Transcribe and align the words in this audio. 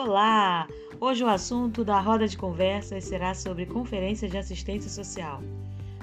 Olá! 0.00 0.68
Hoje 1.00 1.24
o 1.24 1.28
assunto 1.28 1.84
da 1.84 1.98
roda 1.98 2.28
de 2.28 2.38
conversas 2.38 3.02
será 3.02 3.34
sobre 3.34 3.66
conferências 3.66 4.30
de 4.30 4.38
assistência 4.38 4.88
social. 4.88 5.42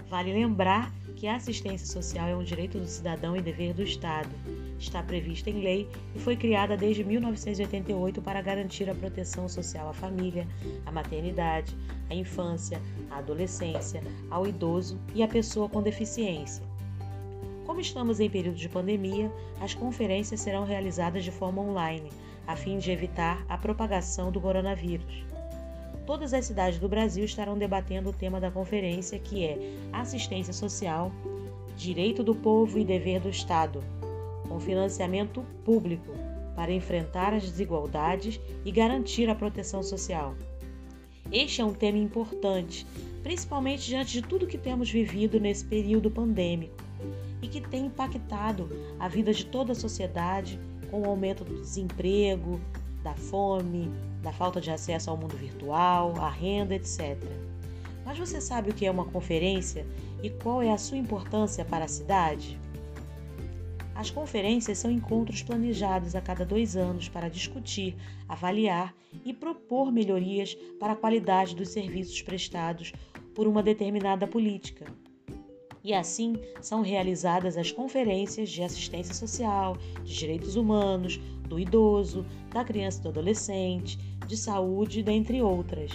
Vale 0.10 0.34
lembrar 0.34 0.92
que 1.16 1.26
a 1.28 1.38
assistência 1.38 1.88
social 1.88 2.28
é 2.28 2.36
um 2.36 2.44
direito 2.44 2.78
do 2.78 2.86
cidadão 2.86 3.38
e 3.38 3.42
dever 3.42 3.74
do 3.74 3.82
Estado. 3.82 4.28
Está 4.78 5.02
prevista 5.02 5.50
em 5.50 5.62
lei 5.62 5.90
e 6.14 6.20
foi 6.20 6.36
criada 6.36 6.76
desde 6.76 7.06
1988 7.06 8.22
para 8.22 8.42
garantir 8.42 8.90
a 8.90 8.94
proteção 8.94 9.48
social 9.48 9.88
à 9.88 9.94
família, 9.94 10.46
à 10.86 10.92
maternidade, 10.92 11.74
à 12.10 12.16
infância, 12.16 12.82
à 13.10 13.20
adolescência, 13.20 14.04
ao 14.30 14.46
idoso 14.46 15.00
e 15.14 15.24
à 15.24 15.28
pessoa 15.30 15.70
com 15.70 15.82
deficiência. 15.82 16.66
Como 17.66 17.80
estamos 17.80 18.20
em 18.20 18.30
período 18.30 18.58
de 18.58 18.68
pandemia, 18.68 19.32
as 19.62 19.74
conferências 19.74 20.42
serão 20.42 20.66
realizadas 20.66 21.24
de 21.24 21.32
forma 21.32 21.62
online 21.62 22.10
a 22.48 22.56
fim 22.56 22.78
de 22.78 22.92
evitar 22.92 23.46
a 23.50 23.58
propagação 23.58 24.32
do 24.32 24.42
coronavírus. 24.42 25.26
Todas 26.06 26.34
as 26.34 26.46
cidades 26.46 26.80
do 26.80 26.88
Brasil 26.88 27.26
estarão 27.26 27.58
debatendo 27.58 28.10
o 28.10 28.14
tema 28.14 28.40
da 28.40 28.52
conferência, 28.52 29.18
que 29.18 29.44
é 29.44 29.58
Assistência 29.92 30.54
Social, 30.54 31.12
Direito 31.76 32.24
do 32.24 32.36
Povo 32.36 32.78
e 32.78 32.86
Dever 32.86 33.20
do 33.20 33.30
Estado, 33.30 33.84
com 34.48 34.60
financiamento 34.60 35.44
público 35.64 36.14
para 36.56 36.72
enfrentar 36.72 37.34
as 37.34 37.44
desigualdades 37.44 38.40
e 38.64 38.72
garantir 38.72 39.30
a 39.30 39.36
proteção 39.36 39.84
social. 39.84 40.36
Este 41.32 41.60
é 41.60 41.66
um 41.66 41.74
tema 41.74 41.98
importante, 41.98 42.86
principalmente 43.24 43.88
diante 43.88 44.14
de 44.14 44.22
tudo 44.22 44.48
que 44.48 44.58
temos 44.58 44.90
vivido 44.90 45.40
nesse 45.40 45.66
período 45.66 46.10
pandêmico 46.10 46.76
e 47.42 47.48
que 47.48 47.60
tem 47.60 47.88
impactado 47.88 48.70
a 49.00 49.08
vida 49.08 49.34
de 49.34 49.46
toda 49.46 49.72
a 49.72 49.76
sociedade 49.76 50.60
com 50.96 51.02
o 51.02 51.10
aumento 51.10 51.44
do 51.44 51.60
desemprego, 51.60 52.62
da 53.04 53.14
fome, 53.14 53.92
da 54.24 54.32
falta 54.32 54.62
de 54.62 54.72
acesso 54.72 55.10
ao 55.10 55.18
mundo 55.18 55.36
virtual, 55.36 56.16
à 56.22 56.30
renda, 56.30 56.74
etc. 56.74 57.18
Mas 58.06 58.18
você 58.18 58.40
sabe 58.40 58.70
o 58.70 58.74
que 58.74 58.86
é 58.86 58.92
uma 58.92 59.04
conferência 59.04 59.86
e 60.24 60.30
qual 60.30 60.62
é 60.62 60.72
a 60.72 60.78
sua 60.78 60.98
importância 60.98 61.66
para 61.66 61.84
a 61.84 61.90
cidade? 61.90 62.58
As 63.94 64.10
conferências 64.10 64.78
são 64.78 64.90
encontros 64.90 65.44
planejados 65.44 66.16
a 66.16 66.22
cada 66.22 66.46
dois 66.46 66.78
anos 66.78 67.10
para 67.10 67.30
discutir, 67.30 67.98
avaliar 68.30 68.96
e 69.26 69.34
propor 69.34 69.92
melhorias 69.92 70.56
para 70.80 70.94
a 70.94 70.96
qualidade 70.96 71.58
dos 71.58 71.70
serviços 71.70 72.22
prestados 72.22 72.94
por 73.34 73.48
uma 73.48 73.62
determinada 73.62 74.26
política 74.26 74.86
e 75.86 75.94
assim 75.94 76.34
são 76.60 76.82
realizadas 76.82 77.56
as 77.56 77.72
conferências 77.72 78.50
de 78.50 78.64
assistência 78.64 79.14
social, 79.14 79.78
de 80.04 80.18
direitos 80.18 80.56
humanos, 80.56 81.20
do 81.48 81.60
idoso, 81.60 82.26
da 82.52 82.64
criança 82.64 83.00
e 83.00 83.04
do 83.04 83.10
adolescente, 83.10 84.00
de 84.26 84.36
saúde, 84.36 85.04
dentre 85.04 85.44
outras. 85.44 85.92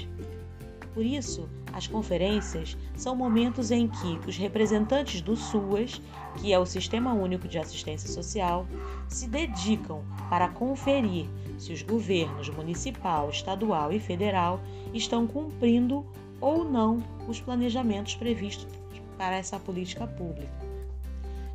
Por 0.94 1.04
isso, 1.04 1.48
as 1.72 1.88
conferências 1.88 2.78
são 2.94 3.16
momentos 3.16 3.72
em 3.72 3.88
que 3.88 4.20
os 4.28 4.36
representantes 4.36 5.20
do 5.20 5.34
SUAS, 5.34 6.00
que 6.40 6.52
é 6.52 6.58
o 6.58 6.66
Sistema 6.66 7.12
Único 7.12 7.48
de 7.48 7.58
Assistência 7.58 8.08
Social, 8.08 8.68
se 9.08 9.28
dedicam 9.28 10.04
para 10.28 10.48
conferir 10.48 11.26
se 11.58 11.72
os 11.72 11.82
governos 11.82 12.48
municipal, 12.48 13.28
estadual 13.28 13.92
e 13.92 13.98
federal 13.98 14.60
estão 14.94 15.26
cumprindo 15.26 16.06
ou 16.40 16.64
não 16.64 17.02
os 17.28 17.40
planejamentos 17.40 18.14
previstos 18.14 18.79
para 19.20 19.36
essa 19.36 19.60
política 19.60 20.06
pública. 20.06 20.50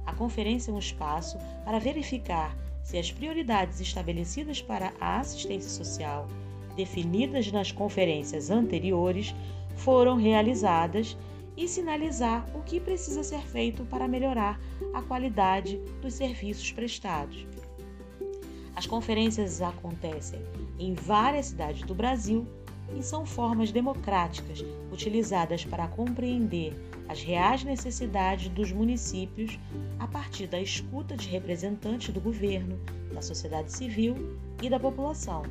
A 0.05 0.13
conferência 0.13 0.69
é 0.69 0.73
um 0.75 0.77
espaço 0.77 1.39
para 1.63 1.79
verificar 1.79 2.55
se 2.83 2.95
as 2.95 3.11
prioridades 3.11 3.81
estabelecidas 3.81 4.61
para 4.61 4.93
a 5.01 5.19
assistência 5.19 5.71
social, 5.71 6.27
definidas 6.75 7.51
nas 7.51 7.71
conferências 7.71 8.51
anteriores, 8.51 9.33
foram 9.77 10.15
realizadas 10.15 11.17
e 11.57 11.67
sinalizar 11.67 12.45
o 12.55 12.61
que 12.61 12.79
precisa 12.79 13.23
ser 13.23 13.41
feito 13.41 13.83
para 13.85 14.07
melhorar 14.07 14.61
a 14.93 15.01
qualidade 15.01 15.81
dos 16.03 16.13
serviços 16.13 16.71
prestados. 16.71 17.47
As 18.75 18.85
conferências 18.85 19.59
acontecem 19.59 20.39
em 20.77 20.93
várias 20.93 21.47
cidades 21.47 21.81
do 21.81 21.95
Brasil 21.95 22.45
e 22.95 23.01
são 23.01 23.25
formas 23.25 23.71
democráticas 23.71 24.63
utilizadas 24.91 25.65
para 25.65 25.87
compreender 25.87 26.75
as 27.07 27.21
reais 27.21 27.63
necessidades 27.63 28.49
dos 28.49 28.71
municípios 28.71 29.59
a 29.99 30.07
partir 30.07 30.47
da 30.47 30.59
escuta 30.59 31.15
de 31.15 31.27
representantes 31.27 32.13
do 32.13 32.19
governo, 32.19 32.79
da 33.13 33.21
sociedade 33.21 33.71
civil 33.71 34.37
e 34.61 34.69
da 34.69 34.79
população. 34.79 35.43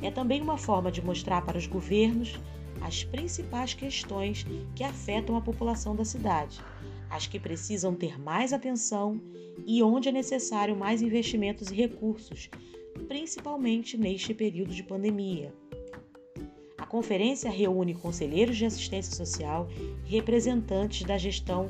É 0.00 0.10
também 0.10 0.40
uma 0.40 0.56
forma 0.56 0.92
de 0.92 1.04
mostrar 1.04 1.42
para 1.42 1.58
os 1.58 1.66
governos 1.66 2.38
as 2.80 3.04
principais 3.04 3.74
questões 3.74 4.46
que 4.74 4.84
afetam 4.84 5.36
a 5.36 5.40
população 5.40 5.96
da 5.96 6.04
cidade, 6.04 6.60
as 7.10 7.26
que 7.26 7.38
precisam 7.38 7.94
ter 7.94 8.18
mais 8.20 8.52
atenção 8.52 9.20
e 9.66 9.82
onde 9.82 10.08
é 10.08 10.12
necessário 10.12 10.76
mais 10.76 11.00
investimentos 11.00 11.70
e 11.70 11.74
recursos, 11.74 12.50
principalmente 13.08 13.96
neste 13.96 14.34
período 14.34 14.74
de 14.74 14.82
pandemia 14.82 15.52
conferência 16.94 17.50
reúne 17.50 17.92
conselheiros 17.92 18.56
de 18.56 18.64
assistência 18.64 19.12
social 19.16 19.66
e 20.06 20.10
representantes 20.10 21.04
da 21.04 21.18
gestão 21.18 21.68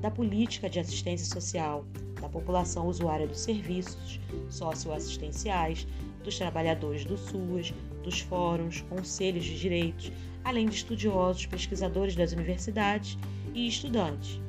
da 0.00 0.10
política 0.10 0.68
de 0.68 0.80
assistência 0.80 1.24
social, 1.24 1.84
da 2.20 2.28
população 2.28 2.88
usuária 2.88 3.28
dos 3.28 3.38
serviços 3.38 4.18
socioassistenciais, 4.50 5.86
dos 6.24 6.36
trabalhadores 6.36 7.04
do 7.04 7.16
SUAS, 7.16 7.72
dos 8.02 8.18
fóruns, 8.22 8.80
conselhos 8.88 9.44
de 9.44 9.56
direitos, 9.56 10.10
além 10.42 10.66
de 10.66 10.74
estudiosos, 10.74 11.46
pesquisadores 11.46 12.16
das 12.16 12.32
universidades 12.32 13.16
e 13.54 13.68
estudantes. 13.68 14.40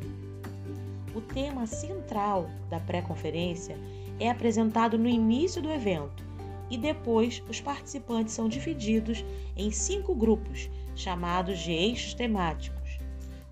O 1.13 1.21
tema 1.21 1.67
central 1.67 2.49
da 2.71 2.79
pré-conferência 2.79 3.77
é 4.19 4.31
apresentado 4.31 4.97
no 4.97 5.07
início 5.07 5.61
do 5.61 5.69
evento 5.69 6.26
e 6.69 6.77
depois 6.77 7.41
os 7.49 7.61
participantes 7.61 8.33
são 8.33 8.49
divididos 8.49 9.23
em 9.55 9.71
cinco 9.71 10.13
grupos, 10.13 10.69
chamados 10.95 11.59
de 11.59 11.71
eixos 11.71 12.13
temáticos. 12.13 12.99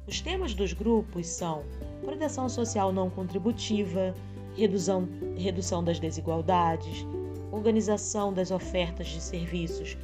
Os 0.08 0.22
temas 0.22 0.54
dos 0.54 0.74
grupos 0.74 1.28
são 1.28 1.64
proteção 2.02 2.48
social 2.48 2.92
não 2.92 3.10
contributiva, 3.10 4.14
redução, 4.56 5.08
redução 5.38 5.84
das 5.84 6.00
desigualdades, 6.00 7.06
organização 7.52 8.34
das 8.34 8.52
ofertas 8.52 9.08
de 9.08 9.22
serviços 9.22 9.98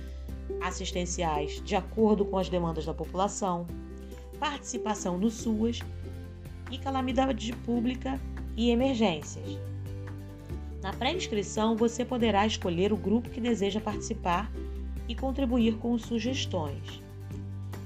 assistenciais 0.62 1.62
de 1.64 1.76
acordo 1.76 2.26
com 2.26 2.38
as 2.38 2.50
demandas 2.50 2.86
da 2.86 2.94
população, 2.94 3.68
participação 4.40 5.18
no 5.18 5.30
SUAS 5.30 5.80
e 6.72 6.78
calamidade 6.78 7.54
pública 7.58 8.20
e 8.56 8.70
emergências. 8.70 9.71
Na 10.82 10.92
pré-inscrição, 10.92 11.76
você 11.76 12.04
poderá 12.04 12.46
escolher 12.46 12.92
o 12.92 12.98
grupo 12.98 13.30
que 13.30 13.40
deseja 13.40 13.80
participar 13.80 14.52
e 15.08 15.14
contribuir 15.14 15.78
com 15.78 15.98
sugestões. 15.98 17.02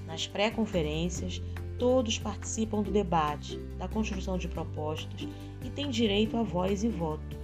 Nas 0.08 0.28
pré-conferências, 0.28 1.42
todos 1.78 2.18
participam 2.18 2.82
do 2.82 2.92
debate, 2.92 3.58
da 3.78 3.88
construção 3.88 4.38
de 4.38 4.48
propostas 4.48 5.28
e 5.64 5.70
têm 5.70 5.90
direito 5.90 6.38
a 6.38 6.44
voz 6.44 6.84
e 6.84 6.90
voto. 6.90 7.36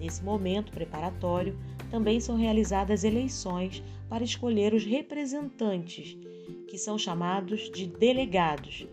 Nesse 0.00 0.22
momento 0.24 0.72
preparatório, 0.72 1.56
também 1.90 2.18
são 2.18 2.36
realizadas 2.36 3.04
eleições 3.04 3.82
para 4.08 4.24
escolher 4.24 4.74
os 4.74 4.84
representantes, 4.84 6.16
que 6.68 6.76
são 6.76 6.98
chamados 6.98 7.70
de 7.70 7.86
delegados, 7.86 8.86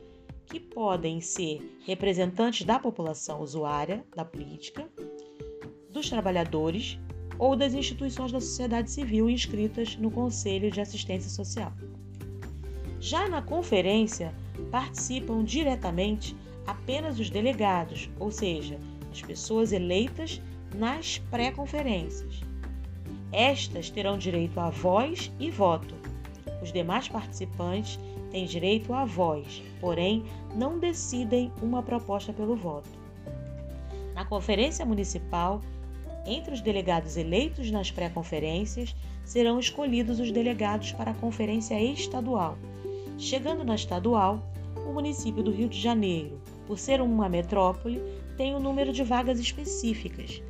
que 0.46 0.60
podem 0.60 1.20
ser 1.20 1.80
representantes 1.86 2.64
da 2.66 2.78
população 2.78 3.42
usuária 3.42 4.06
da 4.16 4.24
política 4.24 4.88
dos 5.94 6.10
trabalhadores 6.10 7.00
ou 7.38 7.56
das 7.56 7.74
instituições 7.74 8.32
da 8.32 8.42
sociedade 8.42 8.90
civil 8.92 9.30
inscritas 9.30 9.96
no 9.96 10.10
Conselho 10.10 10.72
de 10.72 10.82
Assistência 10.82 11.30
Social. 11.30 11.72
Já 13.00 13.28
na 13.30 13.42
conferência, 13.42 14.34
participam 14.72 15.44
diretamente 15.44 16.36
apenas 16.66 17.20
os 17.20 17.30
delegados, 17.30 18.10
ou 18.20 18.32
seja, 18.32 18.80
as 19.12 19.22
pessoas 19.22 19.72
eleitas 19.72 20.42
nas 20.76 21.20
pré-conferências. 21.30 22.42
Estas 23.32 23.90
terão 23.90 24.18
direito 24.18 24.60
a 24.60 24.70
voz 24.70 25.32
e 25.40 25.52
voto. 25.52 25.96
Os 26.62 26.72
demais 26.72 27.08
participantes 27.08 28.00
têm 28.32 28.46
direito 28.46 28.94
à 28.94 29.06
voz, 29.06 29.62
porém 29.80 30.24
não 30.56 30.80
decidem 30.80 31.52
uma 31.62 31.84
proposta 31.84 32.32
pelo 32.32 32.56
voto. 32.56 32.90
Na 34.16 34.24
conferência 34.24 34.86
municipal, 34.86 35.62
entre 36.26 36.54
os 36.54 36.62
delegados 36.62 37.18
eleitos 37.18 37.70
nas 37.72 37.92
pré-conferências, 37.92 38.96
serão 39.24 39.60
escolhidos 39.60 40.20
os 40.20 40.32
delegados 40.32 40.92
para 40.92 41.12
a 41.12 41.16
conferência 41.16 41.82
estadual. 41.82 42.58
Chegando 43.18 43.64
na 43.64 43.76
estadual, 43.76 44.44
o 44.88 44.94
município 44.94 45.44
do 45.44 45.52
Rio 45.52 45.70
de 45.70 45.80
Janeiro, 45.80 46.42
por 46.66 46.78
ser 46.78 47.02
uma 47.02 47.30
metrópole, 47.30 48.02
tem 48.38 48.56
um 48.56 48.60
número 48.60 48.92
de 48.92 49.04
vagas 49.04 49.40
específicas. 49.40 50.42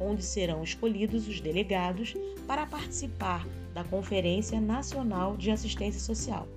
onde 0.00 0.24
serão 0.24 0.62
escolhidos 0.62 1.28
os 1.28 1.40
delegados 1.40 2.14
para 2.46 2.66
participar 2.66 3.46
da 3.72 3.84
Conferência 3.84 4.60
Nacional 4.60 5.36
de 5.36 5.50
Assistência 5.50 6.00
Social. 6.00 6.48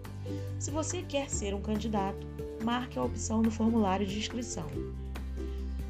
Se 0.59 0.71
você 0.71 1.03
quer 1.03 1.29
ser 1.29 1.53
um 1.53 1.61
candidato, 1.61 2.25
marque 2.63 2.97
a 2.97 3.03
opção 3.03 3.41
no 3.41 3.51
formulário 3.51 4.05
de 4.05 4.17
inscrição. 4.17 4.65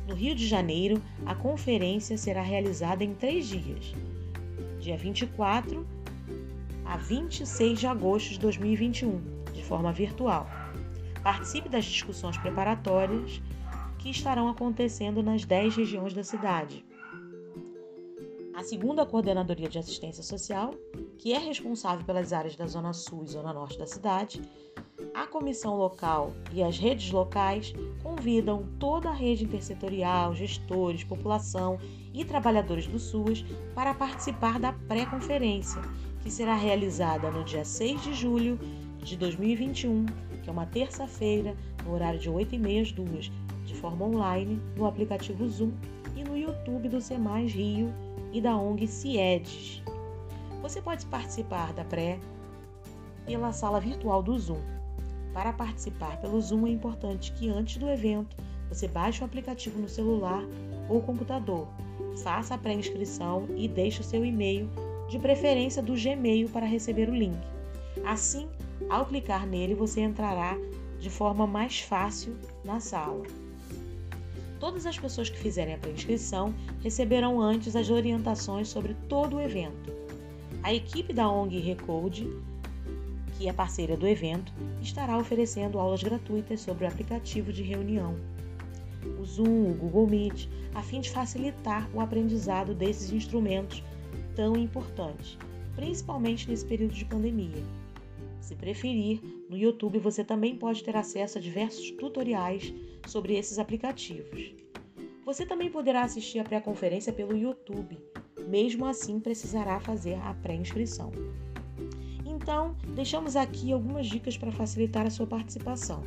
No 0.07 0.13
Rio 0.13 0.35
de 0.35 0.47
Janeiro, 0.47 1.01
a 1.25 1.33
conferência 1.33 2.17
será 2.17 2.41
realizada 2.41 3.03
em 3.03 3.13
três 3.13 3.47
dias, 3.47 3.93
dia 4.79 4.95
24 4.95 5.85
a 6.85 6.97
26 6.97 7.79
de 7.79 7.87
agosto 7.87 8.29
de 8.33 8.39
2021, 8.39 9.19
de 9.51 9.63
forma 9.63 9.91
virtual. 9.91 10.47
Participe 11.23 11.67
das 11.67 11.85
discussões 11.85 12.37
preparatórias 12.37 13.41
que 13.97 14.11
estarão 14.11 14.47
acontecendo 14.47 15.23
nas 15.23 15.43
10 15.43 15.75
regiões 15.75 16.13
da 16.13 16.23
cidade. 16.23 16.85
A 18.53 18.63
segunda 18.63 19.05
Coordenadoria 19.05 19.67
de 19.67 19.79
Assistência 19.79 20.21
Social, 20.21 20.75
que 21.17 21.33
é 21.33 21.37
responsável 21.37 22.05
pelas 22.05 22.33
áreas 22.33 22.55
da 22.55 22.67
Zona 22.67 22.93
Sul 22.93 23.23
e 23.23 23.27
Zona 23.27 23.53
Norte 23.53 23.77
da 23.77 23.87
cidade, 23.87 24.41
a 25.13 25.25
comissão 25.25 25.77
local 25.77 26.33
e 26.53 26.61
as 26.61 26.77
redes 26.77 27.11
locais 27.11 27.73
convidam 28.03 28.67
toda 28.79 29.09
a 29.09 29.13
rede 29.13 29.45
intersetorial, 29.45 30.35
gestores, 30.35 31.03
população 31.03 31.79
e 32.13 32.23
trabalhadores 32.25 32.87
do 32.87 32.99
SUAS 32.99 33.45
para 33.73 33.93
participar 33.93 34.59
da 34.59 34.73
pré-conferência, 34.73 35.81
que 36.21 36.29
será 36.29 36.55
realizada 36.55 37.31
no 37.31 37.43
dia 37.43 37.63
6 37.63 38.03
de 38.03 38.13
julho 38.13 38.59
de 38.97 39.15
2021, 39.15 40.05
que 40.43 40.49
é 40.49 40.51
uma 40.51 40.65
terça-feira, 40.65 41.55
no 41.85 41.93
horário 41.93 42.19
de 42.19 42.29
8h30 42.29 42.81
às 42.81 42.91
2 42.91 43.31
de 43.65 43.75
forma 43.75 44.05
online, 44.05 44.61
no 44.75 44.85
aplicativo 44.85 45.47
Zoom 45.49 45.71
e 46.15 46.23
no 46.23 46.37
YouTube 46.37 46.89
do 46.89 47.01
SEMAS 47.01 47.51
Rio 47.51 47.93
e 48.31 48.41
da 48.41 48.55
ONG 48.55 48.87
CIEDES. 48.87 49.81
Você 50.65 50.81
pode 50.81 51.05
participar 51.05 51.73
da 51.73 51.85
pré 51.85 52.19
pela 53.23 53.53
sala 53.53 53.79
virtual 53.79 54.23
do 54.23 54.35
Zoom 54.35 54.59
para 55.31 55.53
participar 55.53 56.19
pelo 56.19 56.41
Zoom 56.41 56.65
é 56.65 56.71
importante 56.71 57.31
que 57.33 57.47
antes 57.47 57.77
do 57.77 57.87
evento 57.87 58.35
você 58.67 58.87
baixe 58.87 59.21
o 59.21 59.25
aplicativo 59.25 59.79
no 59.79 59.87
celular 59.87 60.41
ou 60.89 61.03
computador, 61.03 61.67
faça 62.23 62.55
a 62.55 62.57
pré-inscrição 62.57 63.47
e 63.55 63.67
deixe 63.67 64.01
o 64.01 64.03
seu 64.03 64.25
e-mail, 64.25 64.67
de 65.07 65.19
preferência 65.19 65.83
do 65.83 65.93
Gmail, 65.93 66.49
para 66.49 66.65
receber 66.65 67.09
o 67.09 67.15
link. 67.15 67.37
Assim, 68.03 68.49
ao 68.89 69.05
clicar 69.05 69.45
nele, 69.45 69.75
você 69.75 70.01
entrará 70.01 70.57
de 70.99 71.11
forma 71.11 71.45
mais 71.45 71.81
fácil 71.81 72.35
na 72.63 72.79
sala. 72.79 73.21
Todas 74.59 74.87
as 74.87 74.97
pessoas 74.97 75.29
que 75.29 75.37
fizerem 75.37 75.75
a 75.75 75.77
pré-inscrição 75.77 76.55
receberão 76.81 77.39
antes 77.39 77.75
as 77.75 77.91
orientações 77.91 78.67
sobre 78.67 78.95
todo 79.07 79.35
o 79.35 79.41
evento. 79.41 79.94
A 80.65 80.73
equipe 80.73 81.13
da 81.13 81.29
ONG 81.29 81.59
Recode 81.59 82.27
que 83.37 83.47
é 83.47 83.53
parceira 83.53 83.95
do 83.95 84.07
evento, 84.07 84.51
estará 84.81 85.15
oferecendo 85.15 85.77
aulas 85.77 86.01
gratuitas 86.01 86.61
sobre 86.61 86.85
o 86.85 86.87
aplicativo 86.87 87.53
de 87.53 87.61
reunião, 87.61 88.15
o 89.19 89.23
Zoom, 89.23 89.69
o 89.69 89.75
Google 89.75 90.07
Meet, 90.07 90.47
a 90.73 90.81
fim 90.81 91.01
de 91.01 91.11
facilitar 91.11 91.87
o 91.93 92.01
aprendizado 92.01 92.73
desses 92.73 93.11
instrumentos 93.11 93.83
tão 94.35 94.57
importantes, 94.57 95.37
principalmente 95.75 96.49
nesse 96.49 96.65
período 96.65 96.95
de 96.95 97.05
pandemia. 97.05 97.63
Se 98.41 98.55
preferir, 98.55 99.21
no 99.47 99.55
YouTube 99.55 99.99
você 99.99 100.23
também 100.23 100.55
pode 100.55 100.83
ter 100.83 100.95
acesso 100.95 101.37
a 101.37 101.41
diversos 101.41 101.91
tutoriais 101.91 102.73
sobre 103.05 103.35
esses 103.35 103.59
aplicativos. 103.59 104.51
Você 105.23 105.45
também 105.45 105.69
poderá 105.69 106.01
assistir 106.01 106.39
a 106.39 106.43
pré-conferência 106.43 107.13
pelo 107.13 107.37
YouTube, 107.37 107.99
mesmo 108.47 108.85
assim 108.85 109.19
precisará 109.19 109.79
fazer 109.79 110.15
a 110.23 110.33
pré-inscrição. 110.33 111.11
Então, 112.25 112.75
deixamos 112.95 113.35
aqui 113.35 113.71
algumas 113.71 114.07
dicas 114.07 114.37
para 114.37 114.51
facilitar 114.51 115.05
a 115.05 115.09
sua 115.09 115.25
participação. 115.25 116.03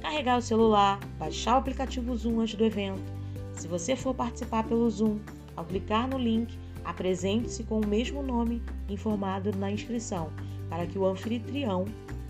Carregar 0.00 0.38
o 0.38 0.42
celular, 0.42 1.00
baixar 1.18 1.56
o 1.56 1.58
aplicativo 1.58 2.16
Zoom 2.16 2.40
antes 2.40 2.54
do 2.54 2.64
evento. 2.64 3.02
Se 3.52 3.66
você 3.68 3.96
for 3.96 4.14
participar 4.14 4.64
pelo 4.64 4.88
Zoom, 4.88 5.18
ao 5.56 5.64
clicar 5.64 6.08
no 6.08 6.18
link, 6.18 6.56
apresente-se 6.84 7.64
com 7.64 7.80
o 7.80 7.86
mesmo 7.86 8.22
nome 8.22 8.62
informado 8.88 9.52
na 9.56 9.70
inscrição, 9.70 10.30
para 10.68 10.86
que 10.86 10.98
o 10.98 11.06
anfitrião, 11.06 11.84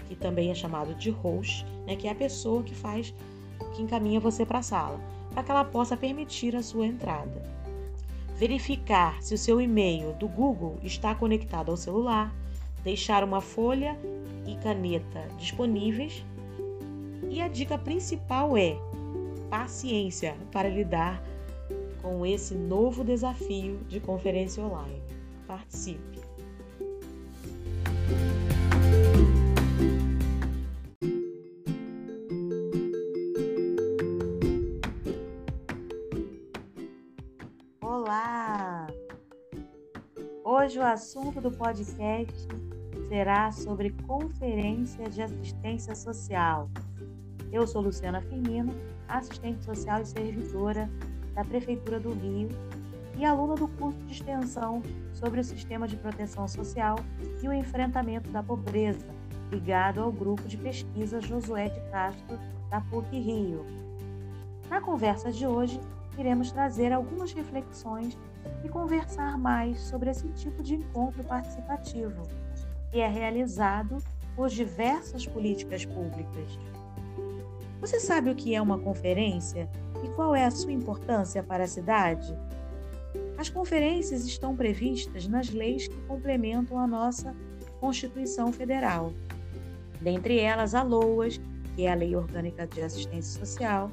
que 0.09 0.17
também 0.17 0.51
é 0.51 0.55
chamado 0.55 0.95
de 0.95 1.11
host, 1.11 1.65
né, 1.87 1.97
que 1.97 2.09
é 2.09 2.11
a 2.11 2.15
pessoa 2.15 2.63
que 2.63 2.75
faz, 2.75 3.15
que 3.75 3.83
encaminha 3.83 4.19
você 4.19 4.45
para 4.45 4.59
a 4.59 4.63
sala, 4.63 5.01
para 5.33 5.43
que 5.43 5.51
ela 5.51 5.65
possa 5.65 5.97
permitir 5.97 6.57
a 6.57 6.63
sua 6.63 6.87
entrada. 6.87 7.60
Verificar 8.41 9.23
se 9.23 9.35
o 9.35 9.39
seu 9.39 9.61
e-mail 9.61 10.15
do 10.15 10.27
Google 10.27 10.79
está 10.83 11.15
conectado 11.15 11.71
ao 11.71 11.77
celular, 11.77 12.35
deixar 12.83 13.23
uma 13.23 13.43
folha 13.43 13.95
e 14.47 14.57
caneta 14.57 15.29
disponíveis. 15.37 16.25
E 17.29 17.43
a 17.43 17.49
dica 17.49 17.77
principal 17.77 18.57
é 18.57 18.79
paciência 19.51 20.39
para 20.51 20.71
lidar 20.71 21.23
com 22.01 22.25
esse 22.25 22.55
novo 22.55 23.05
desafio 23.05 23.77
de 23.87 24.01
conferência 24.01 24.65
online. 24.65 25.03
Participe! 25.47 26.19
Hoje 40.61 40.79
o 40.79 40.83
assunto 40.83 41.41
do 41.41 41.51
podcast 41.51 42.47
será 43.09 43.51
sobre 43.51 43.93
Conferência 44.07 45.09
de 45.09 45.23
Assistência 45.23 45.95
Social. 45.95 46.69
Eu 47.51 47.67
sou 47.67 47.81
Luciana 47.81 48.21
Firmino, 48.21 48.75
assistente 49.09 49.65
social 49.65 50.03
e 50.03 50.07
servidora 50.07 50.91
da 51.35 51.43
Prefeitura 51.47 51.99
do 51.99 52.13
Rio 52.13 52.51
e 53.17 53.25
aluna 53.25 53.55
do 53.55 53.69
curso 53.69 53.99
de 54.01 54.13
extensão 54.13 54.83
sobre 55.15 55.41
o 55.41 55.45
sistema 55.45 55.89
de 55.89 55.97
proteção 55.97 56.47
social 56.47 56.97
e 57.43 57.49
o 57.49 57.55
enfrentamento 57.55 58.29
da 58.29 58.43
pobreza, 58.43 59.07
ligado 59.51 60.03
ao 60.03 60.13
grupo 60.13 60.47
de 60.47 60.59
pesquisa 60.59 61.23
Josué 61.23 61.71
de 61.71 61.81
Castro 61.91 62.39
da 62.69 62.83
PUC 62.83 63.19
Rio. 63.19 63.65
Na 64.69 64.79
conversa 64.79 65.33
de 65.33 65.47
hoje, 65.47 65.81
iremos 66.19 66.53
trazer 66.53 66.93
algumas 66.93 67.33
reflexões 67.33 68.15
e 68.65 68.69
conversar 68.69 69.39
mais 69.39 69.81
sobre 69.81 70.11
esse 70.11 70.29
tipo 70.31 70.63
de 70.63 70.75
encontro 70.75 71.25
participativo 71.25 72.23
e 72.93 73.01
é 73.01 73.09
realizado 73.09 73.99
por 74.37 74.49
diversas 74.49 75.27
políticas 75.27 75.85
públicas. 75.85 76.59
Você 77.81 77.99
sabe 77.99 78.31
o 78.31 78.35
que 78.35 78.55
é 78.55 78.61
uma 78.61 78.79
conferência 78.79 79.69
e 80.05 80.09
qual 80.09 80.35
é 80.35 80.45
a 80.45 80.51
sua 80.51 80.73
importância 80.73 81.43
para 81.43 81.65
a 81.65 81.69
cidade? 81.69 82.37
As 83.39 83.49
conferências 83.49 84.27
estão 84.27 84.55
previstas 84.55 85.27
nas 85.27 85.49
leis 85.49 85.89
que 85.89 85.97
complementam 86.03 86.79
a 86.79 86.87
nossa 86.87 87.35
Constituição 87.81 88.53
Federal. 88.53 89.13
Dentre 90.01 90.39
elas, 90.39 90.75
a 90.75 90.83
LOAS, 90.83 91.41
que 91.75 91.87
é 91.87 91.93
a 91.93 91.95
Lei 91.95 92.15
Orgânica 92.15 92.67
de 92.67 92.83
Assistência 92.83 93.41
Social, 93.41 93.91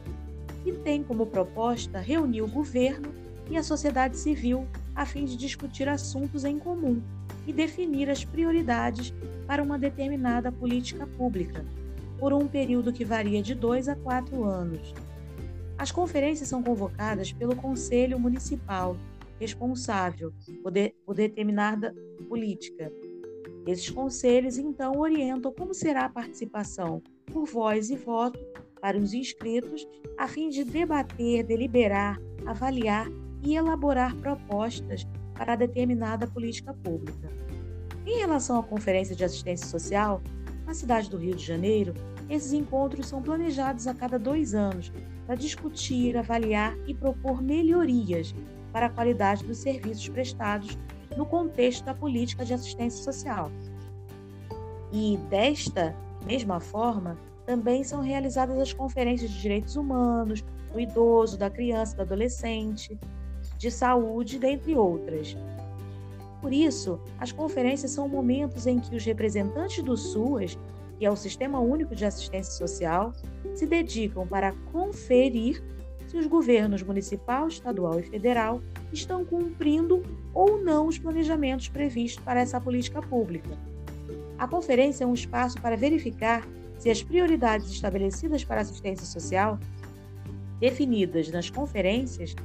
que 0.63 0.73
tem 0.73 1.01
como 1.01 1.25
proposta 1.25 1.99
reunir 1.99 2.41
o 2.41 2.47
governo 2.47 3.13
e 3.49 3.57
a 3.57 3.63
sociedade 3.63 4.17
civil 4.17 4.67
a 4.95 5.05
fim 5.05 5.25
de 5.25 5.37
discutir 5.37 5.87
assuntos 5.87 6.43
em 6.43 6.57
comum 6.57 7.01
e 7.45 7.53
definir 7.53 8.09
as 8.09 8.25
prioridades 8.25 9.13
para 9.45 9.63
uma 9.63 9.77
determinada 9.77 10.51
política 10.51 11.05
pública, 11.05 11.63
por 12.19 12.33
um 12.33 12.47
período 12.47 12.91
que 12.91 13.05
varia 13.05 13.41
de 13.41 13.53
dois 13.53 13.87
a 13.87 13.95
quatro 13.95 14.43
anos. 14.43 14.93
As 15.77 15.91
conferências 15.91 16.49
são 16.49 16.63
convocadas 16.63 17.31
pelo 17.31 17.55
Conselho 17.55 18.19
Municipal, 18.19 18.97
responsável 19.39 20.33
por, 20.63 20.71
de, 20.71 20.95
por 21.05 21.13
determinada 21.13 21.95
política. 22.27 22.91
Esses 23.67 23.89
conselhos, 23.89 24.57
então, 24.57 24.97
orientam 24.97 25.51
como 25.51 25.73
será 25.73 26.05
a 26.05 26.09
participação 26.09 27.03
por 27.31 27.45
voz 27.45 27.89
e 27.91 27.95
voto 27.95 28.39
para 28.81 28.97
os 28.97 29.13
inscritos, 29.13 29.87
a 30.17 30.27
fim 30.27 30.49
de 30.49 30.63
debater, 30.63 31.43
deliberar, 31.43 32.19
avaliar 32.45 33.07
e 33.47 33.55
elaborar 33.55 34.13
propostas 34.17 35.07
para 35.33 35.55
determinada 35.55 36.27
política 36.27 36.73
pública. 36.73 37.29
Em 38.05 38.19
relação 38.19 38.59
à 38.59 38.63
Conferência 38.63 39.15
de 39.15 39.23
Assistência 39.23 39.65
Social, 39.67 40.21
na 40.65 40.73
cidade 40.73 41.09
do 41.09 41.15
Rio 41.15 41.33
de 41.33 41.45
Janeiro, 41.45 41.93
esses 42.29 42.51
encontros 42.51 43.07
são 43.07 43.21
planejados 43.21 43.87
a 43.87 43.93
cada 43.93 44.19
dois 44.19 44.53
anos 44.53 44.91
para 45.25 45.35
discutir, 45.35 46.17
avaliar 46.17 46.77
e 46.85 46.93
propor 46.93 47.41
melhorias 47.41 48.35
para 48.73 48.87
a 48.87 48.89
qualidade 48.89 49.45
dos 49.45 49.59
serviços 49.59 50.09
prestados 50.09 50.77
no 51.15 51.25
contexto 51.25 51.85
da 51.85 51.93
política 51.93 52.43
de 52.43 52.53
assistência 52.53 53.01
social. 53.01 53.49
E 54.91 55.17
desta 55.29 55.95
mesma 56.25 56.59
forma, 56.59 57.17
também 57.45 57.81
são 57.85 58.01
realizadas 58.01 58.57
as 58.57 58.73
conferências 58.73 59.31
de 59.31 59.41
direitos 59.41 59.77
humanos, 59.77 60.43
do 60.73 60.81
idoso, 60.81 61.37
da 61.37 61.49
criança, 61.49 61.95
do 61.95 62.01
adolescente, 62.01 62.99
de 63.57 63.71
saúde, 63.71 64.39
dentre 64.39 64.75
outras. 64.75 65.35
Por 66.41 66.53
isso, 66.53 66.99
as 67.19 67.31
conferências 67.31 67.91
são 67.91 68.07
momentos 68.07 68.67
em 68.67 68.79
que 68.79 68.95
os 68.95 69.03
representantes 69.03 69.83
do 69.83 69.97
SUAS, 69.97 70.57
que 70.97 71.05
é 71.05 71.11
o 71.11 71.15
Sistema 71.15 71.59
Único 71.59 71.95
de 71.95 72.05
Assistência 72.05 72.53
Social, 72.53 73.13
se 73.55 73.65
dedicam 73.65 74.27
para 74.27 74.53
conferir 74.71 75.63
se 76.07 76.17
os 76.17 76.25
governos 76.25 76.81
municipal, 76.83 77.47
estadual 77.47 77.99
e 77.99 78.03
federal 78.03 78.61
estão 78.93 79.25
cumprindo 79.25 80.03
ou 80.33 80.57
não 80.57 80.87
os 80.87 80.97
planejamentos 80.97 81.67
previstos 81.67 82.23
para 82.23 82.39
essa 82.39 82.61
política 82.61 83.01
pública. 83.01 83.57
A 84.37 84.47
conferência 84.47 85.03
é 85.03 85.07
um 85.07 85.13
espaço 85.13 85.59
para 85.59 85.75
verificar 85.75 86.47
se 86.79 86.89
as 86.89 87.03
prioridades 87.03 87.69
estabelecidas 87.69 88.43
para 88.45 88.57
a 88.57 88.61
assistência 88.61 89.05
social, 89.05 89.59
definidas 90.59 91.29
nas 91.29 91.49
conferências 91.49 92.35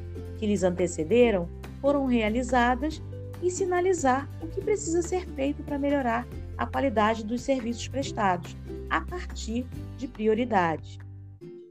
que 0.43 0.47
lhes 0.49 0.65
antecederam, 0.65 1.49
foram 1.81 2.05
realizadas 2.05 3.01
e 3.41 3.49
sinalizar 3.49 4.29
o 4.43 4.49
que 4.49 4.61
precisa 4.61 5.01
ser 5.01 5.25
feito 5.25 5.63
para 5.63 5.79
melhorar 5.79 6.27
a 6.59 6.67
qualidade 6.67 7.25
dos 7.25 7.43
serviços 7.43 7.87
prestados, 7.87 8.57
a 8.91 9.01
partir 9.03 9.65
de 9.97 10.09
prioridades. 10.09 10.99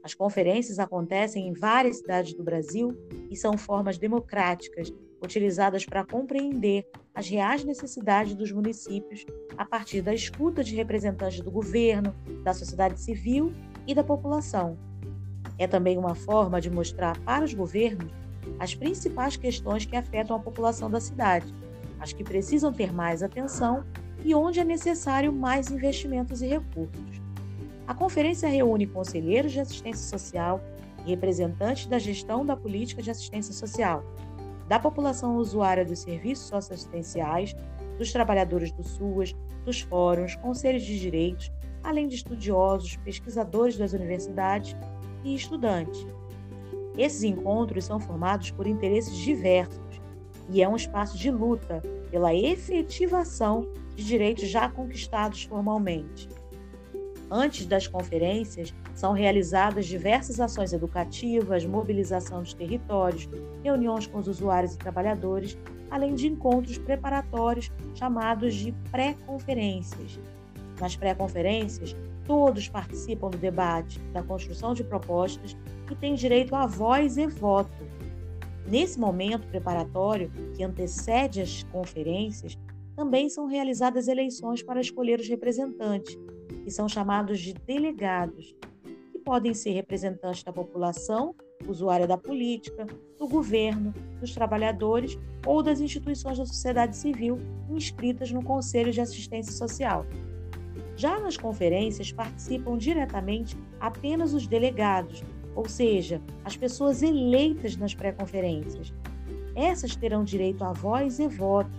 As 0.02 0.14
conferências 0.14 0.78
acontecem 0.78 1.48
em 1.48 1.52
várias 1.52 1.98
cidades 1.98 2.32
do 2.32 2.42
Brasil 2.42 2.96
e 3.30 3.36
são 3.36 3.58
formas 3.58 3.98
democráticas 3.98 4.90
utilizadas 5.22 5.84
para 5.84 6.06
compreender 6.06 6.86
as 7.14 7.28
reais 7.28 7.64
necessidades 7.64 8.34
dos 8.34 8.50
municípios 8.50 9.26
a 9.58 9.66
partir 9.66 10.00
da 10.00 10.14
escuta 10.14 10.64
de 10.64 10.74
representantes 10.74 11.42
do 11.42 11.50
governo, 11.50 12.14
da 12.42 12.54
sociedade 12.54 12.98
civil 12.98 13.52
e 13.86 13.94
da 13.94 14.02
população. 14.02 14.78
É 15.58 15.66
também 15.66 15.98
uma 15.98 16.14
forma 16.14 16.58
de 16.58 16.70
mostrar 16.70 17.18
para 17.20 17.44
os 17.44 17.52
governos 17.52 18.21
as 18.58 18.74
principais 18.74 19.36
questões 19.36 19.84
que 19.84 19.96
afetam 19.96 20.36
a 20.36 20.40
população 20.40 20.90
da 20.90 21.00
cidade, 21.00 21.52
as 22.00 22.12
que 22.12 22.24
precisam 22.24 22.72
ter 22.72 22.92
mais 22.92 23.22
atenção 23.22 23.84
e 24.24 24.34
onde 24.34 24.60
é 24.60 24.64
necessário 24.64 25.32
mais 25.32 25.70
investimentos 25.70 26.42
e 26.42 26.46
recursos. 26.46 27.20
A 27.86 27.94
conferência 27.94 28.48
reúne 28.48 28.86
conselheiros 28.86 29.52
de 29.52 29.60
assistência 29.60 30.18
social 30.18 30.60
e 31.04 31.10
representantes 31.10 31.86
da 31.86 31.98
gestão 31.98 32.46
da 32.46 32.56
política 32.56 33.02
de 33.02 33.10
assistência 33.10 33.52
social, 33.52 34.04
da 34.68 34.78
população 34.78 35.36
usuária 35.36 35.84
dos 35.84 36.00
serviços 36.00 36.46
socioassistenciais, 36.46 37.54
dos 37.98 38.12
trabalhadores 38.12 38.72
do 38.72 38.84
SUAS, 38.84 39.34
dos 39.64 39.80
fóruns, 39.80 40.34
conselhos 40.36 40.82
de 40.82 40.98
direitos, 40.98 41.52
além 41.82 42.08
de 42.08 42.16
estudiosos, 42.16 42.96
pesquisadores 42.96 43.76
das 43.76 43.92
universidades 43.92 44.76
e 45.24 45.34
estudantes. 45.34 46.06
Esses 46.96 47.22
encontros 47.22 47.84
são 47.84 47.98
formados 47.98 48.50
por 48.50 48.66
interesses 48.66 49.16
diversos 49.16 49.80
e 50.50 50.62
é 50.62 50.68
um 50.68 50.76
espaço 50.76 51.16
de 51.16 51.30
luta 51.30 51.82
pela 52.10 52.34
efetivação 52.34 53.68
de 53.94 54.04
direitos 54.04 54.48
já 54.48 54.68
conquistados 54.68 55.44
formalmente. 55.44 56.28
Antes 57.30 57.64
das 57.64 57.86
conferências, 57.86 58.74
são 58.94 59.14
realizadas 59.14 59.86
diversas 59.86 60.38
ações 60.38 60.74
educativas, 60.74 61.64
mobilização 61.64 62.42
dos 62.42 62.52
territórios, 62.52 63.26
reuniões 63.64 64.06
com 64.06 64.18
os 64.18 64.28
usuários 64.28 64.74
e 64.74 64.78
trabalhadores, 64.78 65.56
além 65.90 66.14
de 66.14 66.26
encontros 66.26 66.76
preparatórios 66.76 67.72
chamados 67.94 68.54
de 68.54 68.72
pré-conferências. 68.90 70.20
Nas 70.78 70.94
pré-conferências, 70.94 71.96
todos 72.26 72.68
participam 72.68 73.30
do 73.30 73.38
debate, 73.38 73.98
da 74.12 74.22
construção 74.22 74.74
de 74.74 74.84
propostas 74.84 75.56
e 75.90 75.94
têm 75.94 76.14
direito 76.14 76.54
a 76.54 76.66
voz 76.66 77.16
e 77.16 77.26
voto. 77.26 77.72
Nesse 78.66 78.98
momento 78.98 79.46
preparatório, 79.48 80.30
que 80.56 80.62
antecede 80.62 81.40
as 81.40 81.62
conferências, 81.64 82.56
também 82.94 83.28
são 83.28 83.46
realizadas 83.46 84.08
eleições 84.08 84.62
para 84.62 84.80
escolher 84.80 85.18
os 85.18 85.28
representantes, 85.28 86.16
que 86.62 86.70
são 86.70 86.88
chamados 86.88 87.40
de 87.40 87.52
delegados, 87.54 88.54
que 89.10 89.18
podem 89.18 89.54
ser 89.54 89.72
representantes 89.72 90.42
da 90.42 90.52
população, 90.52 91.34
usuária 91.68 92.06
da 92.06 92.18
política, 92.18 92.86
do 93.18 93.28
governo, 93.28 93.94
dos 94.20 94.32
trabalhadores 94.32 95.18
ou 95.46 95.62
das 95.62 95.80
instituições 95.80 96.38
da 96.38 96.46
sociedade 96.46 96.96
civil 96.96 97.38
inscritas 97.70 98.30
no 98.32 98.42
Conselho 98.42 98.92
de 98.92 99.00
Assistência 99.00 99.52
Social. 99.52 100.06
Já 100.96 101.18
nas 101.18 101.36
conferências 101.36 102.12
participam 102.12 102.76
diretamente 102.76 103.56
apenas 103.80 104.34
os 104.34 104.46
delegados, 104.46 105.22
ou 105.54 105.68
seja, 105.68 106.20
as 106.44 106.56
pessoas 106.56 107.02
eleitas 107.02 107.76
nas 107.76 107.94
pré-conferências. 107.94 108.92
Essas 109.54 109.96
terão 109.96 110.24
direito 110.24 110.64
a 110.64 110.72
voz 110.72 111.18
e 111.18 111.28
voto. 111.28 111.70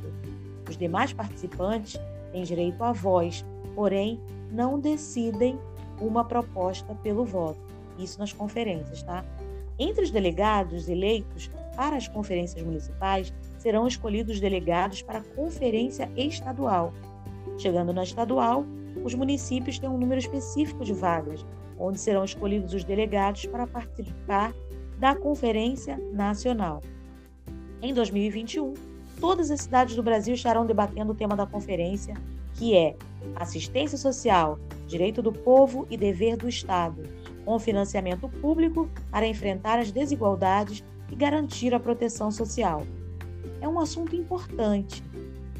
Os 0.69 0.77
demais 0.77 1.13
participantes 1.13 1.99
têm 2.31 2.43
direito 2.43 2.83
à 2.83 2.91
voz, 2.91 3.45
porém 3.75 4.19
não 4.51 4.79
decidem 4.79 5.57
uma 5.99 6.23
proposta 6.23 6.93
pelo 6.95 7.25
voto. 7.25 7.59
Isso 7.97 8.19
nas 8.19 8.33
conferências, 8.33 9.03
tá? 9.03 9.23
Entre 9.77 10.03
os 10.03 10.11
delegados 10.11 10.87
eleitos 10.87 11.49
para 11.75 11.95
as 11.95 12.07
conferências 12.07 12.63
municipais, 12.63 13.33
serão 13.57 13.87
escolhidos 13.87 14.39
delegados 14.39 15.01
para 15.01 15.19
a 15.19 15.23
conferência 15.23 16.09
estadual. 16.15 16.93
Chegando 17.57 17.93
na 17.93 18.03
estadual, 18.03 18.65
os 19.03 19.13
municípios 19.13 19.79
têm 19.79 19.89
um 19.89 19.97
número 19.97 20.19
específico 20.19 20.83
de 20.83 20.93
vagas, 20.93 21.45
onde 21.77 21.99
serão 21.99 22.23
escolhidos 22.23 22.73
os 22.73 22.83
delegados 22.83 23.45
para 23.45 23.67
participar 23.67 24.53
da 24.99 25.15
Conferência 25.15 25.97
Nacional. 26.11 26.81
Em 27.81 27.93
2021, 27.93 28.73
todas 29.19 29.51
as 29.51 29.61
cidades 29.61 29.95
do 29.95 30.03
Brasil 30.03 30.33
estarão 30.33 30.65
debatendo 30.65 31.11
o 31.11 31.15
tema 31.15 31.35
da 31.35 31.45
conferência, 31.45 32.15
que 32.53 32.75
é 32.75 32.95
Assistência 33.35 33.97
Social, 33.97 34.59
Direito 34.87 35.21
do 35.21 35.31
Povo 35.31 35.87
e 35.89 35.97
Dever 35.97 36.37
do 36.37 36.47
Estado, 36.47 37.03
com 37.43 37.59
financiamento 37.59 38.29
público 38.29 38.89
para 39.11 39.27
enfrentar 39.27 39.79
as 39.79 39.91
desigualdades 39.91 40.83
e 41.11 41.15
garantir 41.15 41.73
a 41.73 41.79
proteção 41.79 42.31
social. 42.31 42.83
É 43.59 43.67
um 43.67 43.79
assunto 43.79 44.15
importante, 44.15 45.03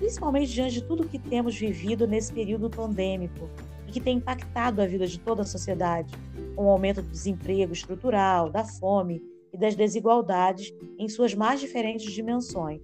principalmente 0.04 0.52
diante 0.52 0.74
de 0.74 0.84
tudo 0.84 1.08
que 1.08 1.18
temos 1.18 1.56
vivido 1.58 2.06
nesse 2.06 2.34
período 2.34 2.70
pandêmico, 2.70 3.50
que 3.88 4.02
tem 4.02 4.18
impactado 4.18 4.82
a 4.82 4.86
vida 4.86 5.08
de 5.08 5.18
toda 5.18 5.44
a 5.44 5.46
sociedade, 5.46 6.14
com 6.58 6.66
o 6.66 6.70
aumento 6.70 7.02
do 7.02 7.08
desemprego 7.08 7.72
estrutural, 7.72 8.50
da 8.50 8.66
fome 8.66 9.24
e 9.54 9.58
das 9.58 9.78
desigualdades 9.78 10.74
em 11.00 11.08
suas 11.08 11.34
mais 11.34 11.62
diferentes 11.62 12.12
dimensões. 12.12 12.82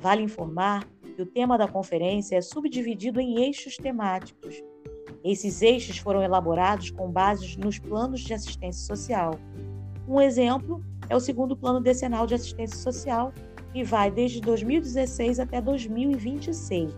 Vale 0.00 0.22
informar 0.22 0.86
que 1.16 1.22
o 1.22 1.26
tema 1.26 1.58
da 1.58 1.66
conferência 1.66 2.36
é 2.36 2.40
subdividido 2.40 3.18
em 3.18 3.42
eixos 3.42 3.76
temáticos. 3.76 4.62
Esses 5.24 5.60
eixos 5.60 5.98
foram 5.98 6.22
elaborados 6.22 6.88
com 6.92 7.10
base 7.10 7.58
nos 7.58 7.80
planos 7.80 8.20
de 8.20 8.32
assistência 8.32 8.86
social. 8.86 9.34
Um 10.06 10.20
exemplo 10.20 10.84
é 11.08 11.16
o 11.16 11.20
segundo 11.20 11.56
Plano 11.56 11.80
Decenal 11.80 12.28
de 12.28 12.34
Assistência 12.34 12.78
Social, 12.78 13.32
que 13.72 13.82
vai 13.82 14.10
desde 14.10 14.40
2016 14.40 15.40
até 15.40 15.60
2026. 15.60 16.92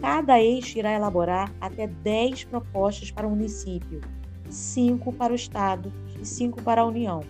Cada 0.00 0.40
eixo 0.40 0.78
irá 0.78 0.92
elaborar 0.92 1.52
até 1.60 1.86
10 1.86 2.44
propostas 2.44 3.10
para 3.10 3.26
o 3.26 3.30
município, 3.30 4.00
5 4.48 5.12
para 5.12 5.32
o 5.32 5.36
Estado 5.36 5.92
e 6.20 6.24
5 6.24 6.62
para 6.62 6.82
a 6.82 6.84
União. 6.86 7.20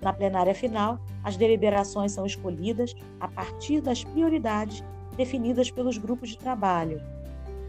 Na 0.00 0.12
plenária 0.12 0.54
final, 0.54 1.00
as 1.24 1.36
deliberações 1.36 2.12
são 2.12 2.26
escolhidas 2.26 2.94
a 3.20 3.28
partir 3.28 3.80
das 3.80 4.04
prioridades 4.04 4.82
definidas 5.16 5.70
pelos 5.70 5.96
grupos 5.98 6.30
de 6.30 6.38
trabalho. 6.38 7.00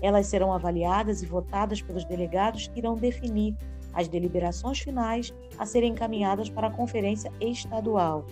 Elas 0.01 0.27
serão 0.27 0.51
avaliadas 0.51 1.21
e 1.21 1.25
votadas 1.25 1.81
pelos 1.81 2.03
delegados 2.05 2.67
que 2.67 2.79
irão 2.79 2.95
definir 2.95 3.55
as 3.93 4.07
deliberações 4.07 4.79
finais 4.79 5.33
a 5.57 5.65
serem 5.65 5.91
encaminhadas 5.91 6.49
para 6.49 6.67
a 6.67 6.71
conferência 6.71 7.31
estadual. 7.39 8.25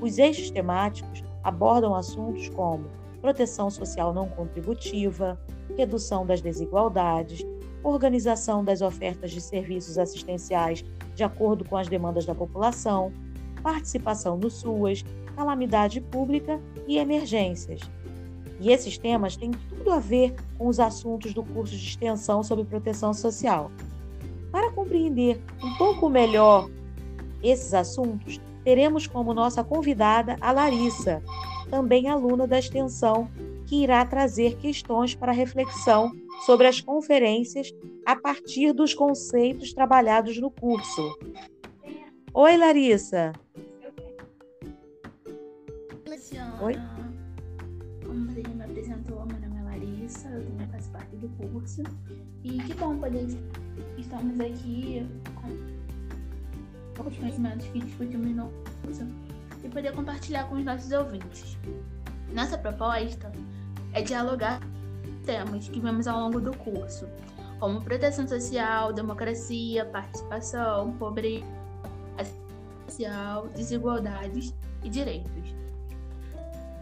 Os 0.00 0.18
eixos 0.18 0.50
temáticos 0.50 1.24
abordam 1.42 1.94
assuntos 1.94 2.48
como 2.50 2.84
proteção 3.20 3.70
social 3.70 4.12
não 4.12 4.28
contributiva, 4.28 5.38
redução 5.76 6.26
das 6.26 6.40
desigualdades, 6.40 7.44
organização 7.82 8.64
das 8.64 8.82
ofertas 8.82 9.30
de 9.30 9.40
serviços 9.40 9.98
assistenciais 9.98 10.84
de 11.14 11.24
acordo 11.24 11.64
com 11.64 11.76
as 11.76 11.88
demandas 11.88 12.26
da 12.26 12.34
população, 12.34 13.12
participação 13.62 14.36
no 14.36 14.50
SUAS, 14.50 15.04
calamidade 15.34 16.00
pública 16.00 16.60
e 16.86 16.98
emergências. 16.98 17.80
E 18.60 18.70
esses 18.70 18.96
temas 18.96 19.36
têm 19.36 19.50
tudo 19.50 19.90
a 19.90 19.98
ver 19.98 20.34
com 20.58 20.66
os 20.66 20.80
assuntos 20.80 21.34
do 21.34 21.42
curso 21.42 21.76
de 21.76 21.86
extensão 21.86 22.42
sobre 22.42 22.64
proteção 22.64 23.12
social. 23.12 23.70
Para 24.50 24.70
compreender 24.72 25.40
um 25.62 25.74
pouco 25.76 26.08
melhor 26.08 26.70
esses 27.42 27.74
assuntos, 27.74 28.40
teremos 28.66 29.06
como 29.06 29.32
nossa 29.32 29.62
convidada 29.62 30.36
a 30.40 30.50
Larissa, 30.50 31.22
também 31.70 32.08
aluna 32.08 32.48
da 32.48 32.58
extensão, 32.58 33.30
que 33.64 33.84
irá 33.84 34.04
trazer 34.04 34.56
questões 34.56 35.14
para 35.14 35.30
reflexão 35.30 36.10
sobre 36.44 36.66
as 36.66 36.80
conferências 36.80 37.72
a 38.04 38.16
partir 38.16 38.72
dos 38.72 38.92
conceitos 38.92 39.72
trabalhados 39.72 40.40
no 40.40 40.50
curso. 40.50 41.16
Oi, 42.34 42.56
Larissa. 42.56 43.32
Oi? 46.60 46.74
Como 48.04 48.26
você 48.26 48.42
me 48.48 48.64
apresentou, 48.64 49.24
meu 49.26 49.38
nome 49.48 49.60
é 49.60 49.62
Larissa, 49.62 50.28
eu 50.28 50.44
também 50.44 50.66
faço 50.66 50.90
parte 50.90 51.14
do 51.14 51.28
curso. 51.28 51.84
E 52.42 52.58
que 52.58 52.74
bom 52.74 52.98
poder 52.98 53.28
estamos 53.96 54.40
aqui 54.40 55.06
com 55.40 55.75
os 57.04 57.16
conhecimentos 57.16 57.66
que 57.68 57.80
discutimos 57.80 58.28
no 58.28 58.50
curso 58.82 59.06
e 59.62 59.68
poder 59.68 59.92
compartilhar 59.92 60.44
com 60.44 60.56
os 60.56 60.64
nossos 60.64 60.90
ouvintes. 60.92 61.56
Nossa 62.32 62.56
proposta 62.58 63.30
é 63.92 64.02
dialogar 64.02 64.60
temas 65.24 65.68
que 65.68 65.80
vemos 65.80 66.06
ao 66.06 66.20
longo 66.20 66.40
do 66.40 66.56
curso, 66.56 67.06
como 67.58 67.80
proteção 67.82 68.26
social, 68.28 68.92
democracia, 68.92 69.84
participação, 69.86 70.92
pobreza 70.92 71.44
social, 72.86 73.48
desigualdades 73.48 74.54
e 74.82 74.88
direitos. 74.88 75.54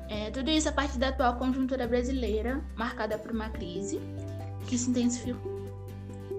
É, 0.08 0.30
tudo 0.30 0.50
isso 0.50 0.68
a 0.68 0.72
partir 0.72 0.98
da 0.98 1.08
atual 1.08 1.36
conjuntura 1.36 1.88
brasileira, 1.88 2.62
marcada 2.76 3.18
por 3.18 3.30
uma 3.30 3.48
crise 3.48 4.00
que 4.66 4.76
se 4.76 4.90
intensificou 4.90 5.54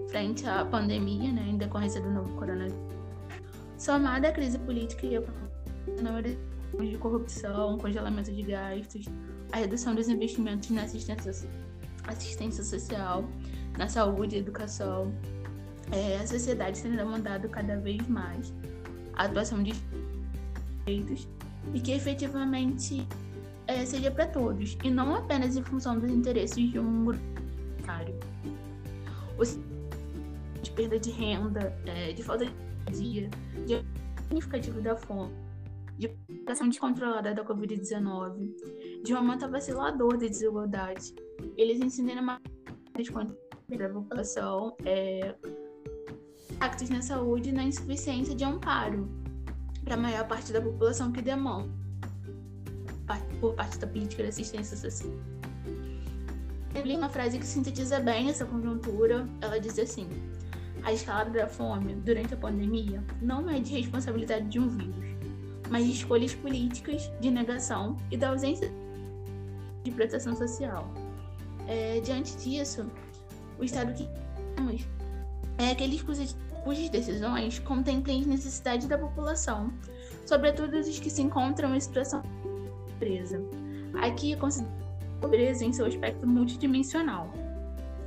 frente 0.10 0.48
à 0.48 0.63
pandemia, 0.63 1.32
né, 1.32 1.46
em 1.50 1.58
decorrência 1.58 2.00
do 2.00 2.10
novo 2.10 2.34
coronavírus, 2.36 2.94
somada 3.77 4.29
à 4.29 4.32
crise 4.32 4.58
política 4.60 5.05
e 5.05 5.15
econômica, 5.15 6.38
de 6.79 6.98
corrupção, 6.98 7.77
congelamento 7.77 8.32
de 8.32 8.41
gastos, 8.44 9.05
a 9.51 9.58
redução 9.58 9.96
dos 9.96 10.10
investimentos 10.10 10.70
na 10.70 10.84
assistência, 10.84 11.32
assistência 12.08 12.63
social, 12.63 13.25
na 13.77 13.88
saúde 13.88 14.36
e 14.36 14.39
educação, 14.39 15.13
é, 15.91 16.17
a 16.17 16.27
sociedade 16.27 16.77
sendo 16.77 16.98
demandado 16.98 17.48
cada 17.50 17.77
vez 17.79 18.05
mais 18.08 18.53
a 19.13 19.24
atuação 19.25 19.62
de 19.63 19.74
direitos 20.86 21.27
e 21.74 21.79
que 21.79 21.91
efetivamente 21.91 23.08
é, 23.67 23.86
seja 23.86 24.12
para 24.12 24.27
todos 24.27 24.77
e 24.84 24.89
não 24.89 25.15
apenas 25.15 25.55
em 25.55 25.63
função 25.63 26.00
dos 26.00 26.10
interesses 26.10 26.72
de 26.72 26.79
um 26.79 27.05
grupo. 27.05 27.24
De 30.62 30.72
perda 30.72 31.00
de 31.00 31.12
renda, 31.12 31.77
é, 31.86 32.12
de 32.12 32.24
falta 32.24 32.46
de 32.46 32.64
energia, 32.87 33.29
de 33.65 33.83
significativo 34.23 34.81
da 34.81 34.95
fome, 34.95 35.33
de 35.97 36.09
população 36.09 36.69
descontrolada 36.69 37.33
da 37.33 37.43
Covid-19, 37.43 38.53
de 39.03 39.13
um 39.13 39.17
aumento 39.17 39.49
vacilador 39.49 40.17
da 40.17 40.27
desigualdade. 40.27 41.13
Eles 41.57 41.79
ensinam 41.79 42.21
uma 42.21 42.41
da 43.77 43.89
população, 43.89 44.75
é, 44.85 45.35
impactos 46.51 46.89
na 46.89 47.01
saúde 47.01 47.49
e 47.49 47.51
na 47.51 47.63
insuficiência 47.63 48.35
de 48.35 48.43
amparo 48.43 49.09
para 49.83 49.95
a 49.95 49.97
maior 49.97 50.27
parte 50.27 50.53
da 50.53 50.61
população 50.61 51.11
que 51.11 51.21
demanda 51.21 51.69
por 53.39 53.53
parte 53.53 53.77
da 53.77 53.87
política 53.87 54.23
de 54.23 54.29
assistência 54.29 54.75
social. 54.75 55.13
Eu 56.73 56.83
li 56.83 56.95
uma 56.95 57.09
frase 57.09 57.37
que 57.37 57.45
sintetiza 57.45 57.99
bem 57.99 58.29
essa 58.29 58.45
conjuntura. 58.45 59.27
Ela 59.41 59.59
diz 59.59 59.79
assim: 59.79 60.09
a 60.85 60.93
escalada 60.93 61.31
da 61.31 61.47
fome 61.47 61.95
durante 61.95 62.35
a 62.35 62.37
pandemia 62.37 63.03
não 63.19 63.49
é 63.49 63.59
de 63.59 63.73
responsabilidade 63.73 64.47
de 64.47 64.59
um 64.59 64.69
vírus, 64.69 65.05
mas 65.69 65.83
de 65.83 65.91
escolhas 65.91 66.35
políticas 66.35 67.11
de 67.19 67.31
negação 67.31 67.97
e 68.11 68.17
da 68.17 68.29
ausência 68.29 68.71
de 69.83 69.89
proteção 69.89 70.35
social. 70.35 70.87
É, 71.67 71.99
diante 72.01 72.37
disso, 72.37 72.85
o 73.57 73.63
estado 73.63 73.93
que 73.93 74.07
temos 74.55 74.87
é 75.57 75.71
aquele 75.71 75.99
cujas, 75.99 76.37
cujas 76.63 76.87
decisões 76.89 77.57
contemplem 77.57 78.21
as 78.21 78.27
necessidades 78.27 78.87
da 78.87 78.97
população, 78.97 79.73
sobretudo 80.23 80.77
os 80.77 80.99
que 80.99 81.09
se 81.09 81.23
encontram 81.23 81.74
em 81.74 81.79
situação 81.79 82.21
de 82.21 82.91
pobreza. 82.91 83.41
Aqui 84.03 84.35
considero 84.35 84.71
a 85.17 85.21
pobreza 85.21 85.65
em 85.65 85.74
seu 85.74 85.87
aspecto 85.87 86.27
multidimensional, 86.27 87.33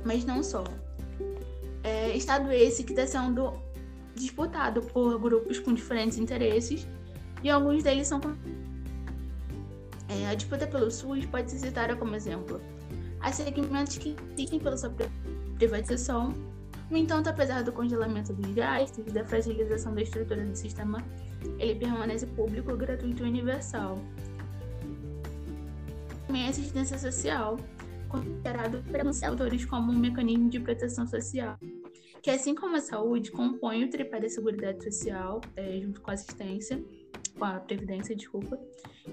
mas 0.05 0.23
não 0.23 0.41
só. 0.41 0.63
É, 1.83 2.15
estado 2.15 2.51
esse 2.51 2.83
que 2.83 2.91
está 2.91 3.07
sendo 3.07 3.53
disputado 4.15 4.81
por 4.81 5.17
grupos 5.19 5.59
com 5.59 5.73
diferentes 5.73 6.17
interesses 6.17 6.85
e 7.43 7.49
alguns 7.49 7.83
deles 7.83 8.07
são. 8.07 8.19
É, 10.09 10.27
a 10.27 10.33
disputa 10.33 10.65
pelo 10.67 10.89
SUS 10.89 11.25
pode 11.25 11.51
ser 11.51 11.59
citada 11.59 11.95
como 11.95 12.15
exemplo. 12.15 12.59
Há 13.21 13.31
segmentos 13.31 13.97
que 13.97 14.15
existem 14.33 14.59
pela 14.59 14.77
sua 14.77 14.93
privatização. 15.55 16.33
No 16.89 16.97
entanto, 16.97 17.29
apesar 17.29 17.63
do 17.63 17.71
congelamento 17.71 18.33
dos 18.33 18.51
gastos 18.53 19.05
e 19.05 19.11
da 19.11 19.23
fragilização 19.23 19.93
da 19.93 20.01
estrutura 20.01 20.43
do 20.43 20.55
sistema, 20.55 21.03
ele 21.59 21.75
permanece 21.75 22.25
público, 22.25 22.75
gratuito 22.75 23.23
e 23.23 23.27
universal. 23.27 23.99
Também 26.25 26.47
a 26.47 26.49
assistência 26.49 26.97
social, 26.97 27.57
considerado 28.09 28.83
pelos 28.91 29.23
autores 29.23 29.63
como 29.65 29.91
um 29.91 29.97
mecanismo 29.97 30.49
de 30.49 30.59
proteção 30.59 31.07
social, 31.07 31.57
que 32.21 32.29
assim 32.29 32.53
como 32.53 32.75
a 32.75 32.81
saúde, 32.81 33.31
compõe 33.31 33.85
o 33.85 33.89
tripé 33.89 34.19
da 34.19 34.27
seguridade 34.27 34.83
social, 34.83 35.39
é, 35.55 35.79
junto 35.79 36.01
com 36.01 36.11
a 36.11 36.13
assistência, 36.13 36.83
com 37.37 37.45
a 37.45 37.59
previdência, 37.59 38.15
desculpa, 38.15 38.59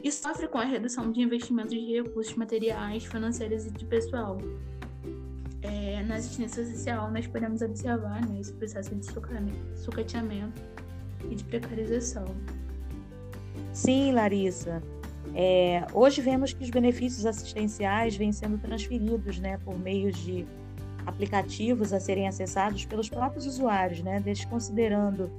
e 0.02 0.11
sofre 0.11 0.48
com 0.48 0.59
a 0.59 0.64
redução 0.64 1.12
de 1.12 1.20
investimentos 1.20 1.72
de 1.72 1.94
recursos 1.94 2.35
materiais, 2.35 3.04
financeiros 3.04 3.66
e 3.66 3.70
de 3.70 3.85
pessoal. 3.85 4.38
É, 5.62 6.02
na 6.04 6.16
assistência 6.16 6.64
social, 6.64 7.11
nós 7.11 7.26
podemos 7.26 7.62
observar 7.62 8.26
né, 8.26 8.40
esse 8.40 8.52
processo 8.52 8.94
de 8.94 9.06
sucateamento 9.76 10.62
e 11.30 11.35
de 11.35 11.44
precarização. 11.44 12.24
Sim, 13.72 14.12
Larissa. 14.12 14.82
É, 15.38 15.87
hoje 15.92 16.22
vemos 16.22 16.55
que 16.55 16.64
os 16.64 16.70
benefícios 16.70 17.27
assistenciais 17.27 18.16
vêm 18.16 18.33
sendo 18.33 18.57
transferidos 18.57 19.38
né, 19.38 19.59
por 19.59 19.79
meio 19.79 20.11
de 20.11 20.46
aplicativos 21.05 21.92
a 21.92 22.01
serem 22.01 22.27
acessados 22.27 22.87
pelos 22.87 23.11
próprios 23.11 23.44
usuários, 23.46 24.01
né, 24.01 24.18
desconsiderando 24.18 25.31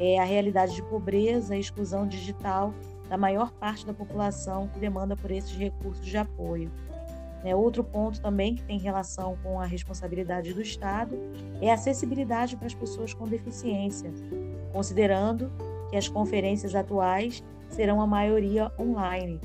é, 0.00 0.18
a 0.18 0.24
realidade 0.24 0.74
de 0.74 0.82
pobreza 0.82 1.54
e 1.54 1.60
exclusão 1.60 2.04
digital 2.04 2.74
da 3.08 3.16
maior 3.16 3.52
parte 3.52 3.86
da 3.86 3.94
população 3.94 4.66
que 4.66 4.80
demanda 4.80 5.16
por 5.16 5.30
esses 5.30 5.56
recursos 5.56 6.04
de 6.04 6.16
apoio. 6.16 6.68
É, 7.44 7.54
outro 7.54 7.84
ponto 7.84 8.20
também 8.20 8.56
que 8.56 8.62
tem 8.64 8.78
relação 8.78 9.38
com 9.40 9.60
a 9.60 9.66
responsabilidade 9.66 10.52
do 10.52 10.62
Estado 10.62 11.16
é 11.60 11.70
a 11.70 11.74
acessibilidade 11.74 12.56
para 12.56 12.66
as 12.66 12.74
pessoas 12.74 13.14
com 13.14 13.28
deficiência, 13.28 14.10
considerando 14.72 15.52
que 15.90 15.96
as 15.96 16.08
conferências 16.08 16.74
atuais 16.74 17.44
serão 17.74 18.00
a 18.00 18.06
maioria 18.06 18.72
online. 18.78 19.40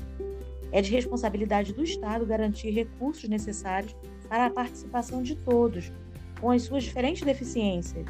É 0.72 0.80
de 0.80 0.90
responsabilidade 0.90 1.72
do 1.72 1.82
Estado 1.82 2.24
garantir 2.24 2.70
recursos 2.70 3.28
necessários 3.28 3.94
para 4.28 4.46
a 4.46 4.50
participação 4.50 5.22
de 5.22 5.34
todos, 5.34 5.92
com 6.40 6.50
as 6.50 6.62
suas 6.62 6.84
diferentes 6.84 7.22
deficiências, 7.22 8.06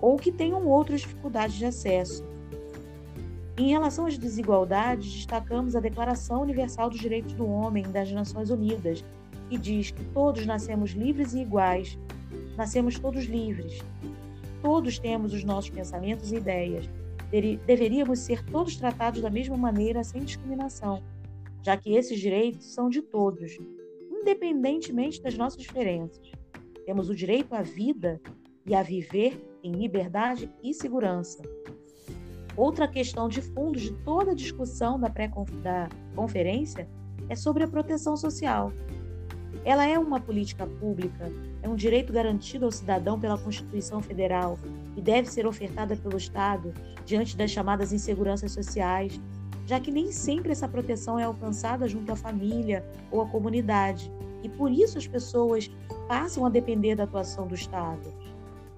ou 0.00 0.16
que 0.16 0.30
tenham 0.30 0.66
outras 0.66 1.00
dificuldades 1.00 1.56
de 1.56 1.64
acesso. 1.64 2.22
Em 3.58 3.70
relação 3.70 4.04
às 4.04 4.18
desigualdades, 4.18 5.10
destacamos 5.10 5.74
a 5.74 5.80
Declaração 5.80 6.42
Universal 6.42 6.90
dos 6.90 7.00
Direitos 7.00 7.32
do 7.32 7.46
Homem 7.48 7.84
das 7.84 8.12
Nações 8.12 8.50
Unidas, 8.50 9.02
que 9.48 9.56
diz 9.56 9.90
que 9.90 10.04
todos 10.06 10.44
nascemos 10.44 10.90
livres 10.90 11.32
e 11.32 11.40
iguais, 11.40 11.98
nascemos 12.56 12.98
todos 12.98 13.24
livres. 13.24 13.82
Todos 14.60 14.98
temos 14.98 15.32
os 15.32 15.42
nossos 15.42 15.70
pensamentos 15.70 16.32
e 16.32 16.36
ideias. 16.36 16.86
Deveríamos 17.30 18.20
ser 18.20 18.44
todos 18.44 18.76
tratados 18.76 19.20
da 19.20 19.30
mesma 19.30 19.56
maneira, 19.56 20.04
sem 20.04 20.22
discriminação, 20.22 21.02
já 21.62 21.76
que 21.76 21.94
esses 21.94 22.20
direitos 22.20 22.72
são 22.72 22.88
de 22.88 23.02
todos, 23.02 23.58
independentemente 24.10 25.22
das 25.22 25.36
nossas 25.36 25.60
diferenças. 25.60 26.30
Temos 26.84 27.10
o 27.10 27.14
direito 27.14 27.54
à 27.54 27.62
vida 27.62 28.20
e 28.64 28.74
a 28.74 28.82
viver 28.82 29.44
em 29.62 29.72
liberdade 29.72 30.50
e 30.62 30.72
segurança. 30.72 31.42
Outra 32.56 32.88
questão 32.88 33.28
de 33.28 33.42
fundo 33.42 33.78
de 33.78 33.92
toda 34.04 34.30
a 34.30 34.34
discussão 34.34 34.98
da 34.98 35.10
pré-conferência 35.10 36.88
é 37.28 37.34
sobre 37.34 37.64
a 37.64 37.68
proteção 37.68 38.16
social. 38.16 38.72
Ela 39.66 39.84
é 39.84 39.98
uma 39.98 40.20
política 40.20 40.64
pública, 40.64 41.28
é 41.60 41.68
um 41.68 41.74
direito 41.74 42.12
garantido 42.12 42.64
ao 42.66 42.70
cidadão 42.70 43.18
pela 43.18 43.36
Constituição 43.36 44.00
Federal 44.00 44.56
e 44.96 45.02
deve 45.02 45.28
ser 45.28 45.44
ofertada 45.44 45.96
pelo 45.96 46.16
Estado 46.16 46.72
diante 47.04 47.36
das 47.36 47.50
chamadas 47.50 47.92
inseguranças 47.92 48.52
sociais, 48.52 49.20
já 49.66 49.80
que 49.80 49.90
nem 49.90 50.12
sempre 50.12 50.52
essa 50.52 50.68
proteção 50.68 51.18
é 51.18 51.24
alcançada 51.24 51.88
junto 51.88 52.12
à 52.12 52.14
família 52.14 52.88
ou 53.10 53.20
à 53.20 53.26
comunidade, 53.26 54.08
e 54.44 54.48
por 54.48 54.70
isso 54.70 54.98
as 54.98 55.08
pessoas 55.08 55.68
passam 56.06 56.46
a 56.46 56.48
depender 56.48 56.94
da 56.94 57.02
atuação 57.02 57.48
do 57.48 57.56
Estado. 57.56 58.14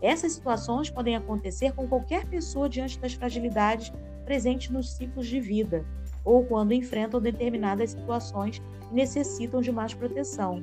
Essas 0.01 0.33
situações 0.33 0.88
podem 0.88 1.14
acontecer 1.14 1.72
com 1.72 1.87
qualquer 1.87 2.24
pessoa 2.24 2.66
diante 2.66 2.98
das 2.98 3.12
fragilidades 3.12 3.92
presentes 4.24 4.70
nos 4.70 4.90
ciclos 4.92 5.27
de 5.27 5.38
vida, 5.38 5.85
ou 6.24 6.44
quando 6.44 6.72
enfrentam 6.72 7.20
determinadas 7.20 7.90
situações 7.90 8.62
e 8.90 8.94
necessitam 8.94 9.61
de 9.61 9.72
mais 9.72 9.94
proteção. 9.94 10.62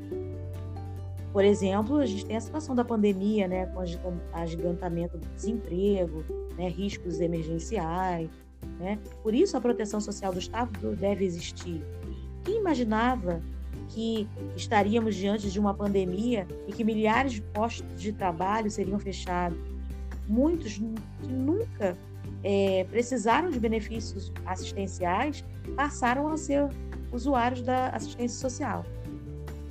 Por 1.36 1.44
exemplo, 1.44 1.98
a 1.98 2.06
gente 2.06 2.26
tem 2.26 2.38
a 2.38 2.40
situação 2.40 2.74
da 2.74 2.86
pandemia, 2.86 3.46
né, 3.46 3.66
com 3.66 3.82
agigantamento 4.32 5.18
do 5.18 5.28
desemprego, 5.36 6.24
né, 6.58 6.70
riscos 6.70 7.20
emergenciais. 7.20 8.30
Né? 8.80 8.98
Por 9.22 9.36
isso, 9.36 9.58
a 9.58 9.62
proteção 9.62 10.00
social 10.00 10.32
do 10.32 10.40
Estado 10.40 10.96
deve 10.96 11.26
existir. 11.26 11.84
Quem 12.46 12.60
imaginava 12.60 13.42
que 13.90 14.28
estaríamos 14.56 15.16
diante 15.16 15.52
de 15.52 15.60
uma 15.60 15.74
pandemia 15.74 16.48
e 16.68 16.72
que 16.72 16.86
milhares 16.86 17.34
de 17.34 17.42
postos 17.42 18.02
de 18.02 18.14
trabalho 18.14 18.72
seriam 18.72 18.98
fechados? 18.98 19.60
Muitos 20.28 20.78
que 20.78 21.28
nunca 21.28 21.98
é, 22.48 22.84
precisaram 22.92 23.50
de 23.50 23.60
benefícios 23.60 24.32
assistenciais 24.46 25.44
passaram 25.76 26.28
a 26.28 26.38
ser 26.38 26.70
usuários 27.12 27.64
da 27.64 27.90
assistência 27.90 28.38
social. 28.38 28.86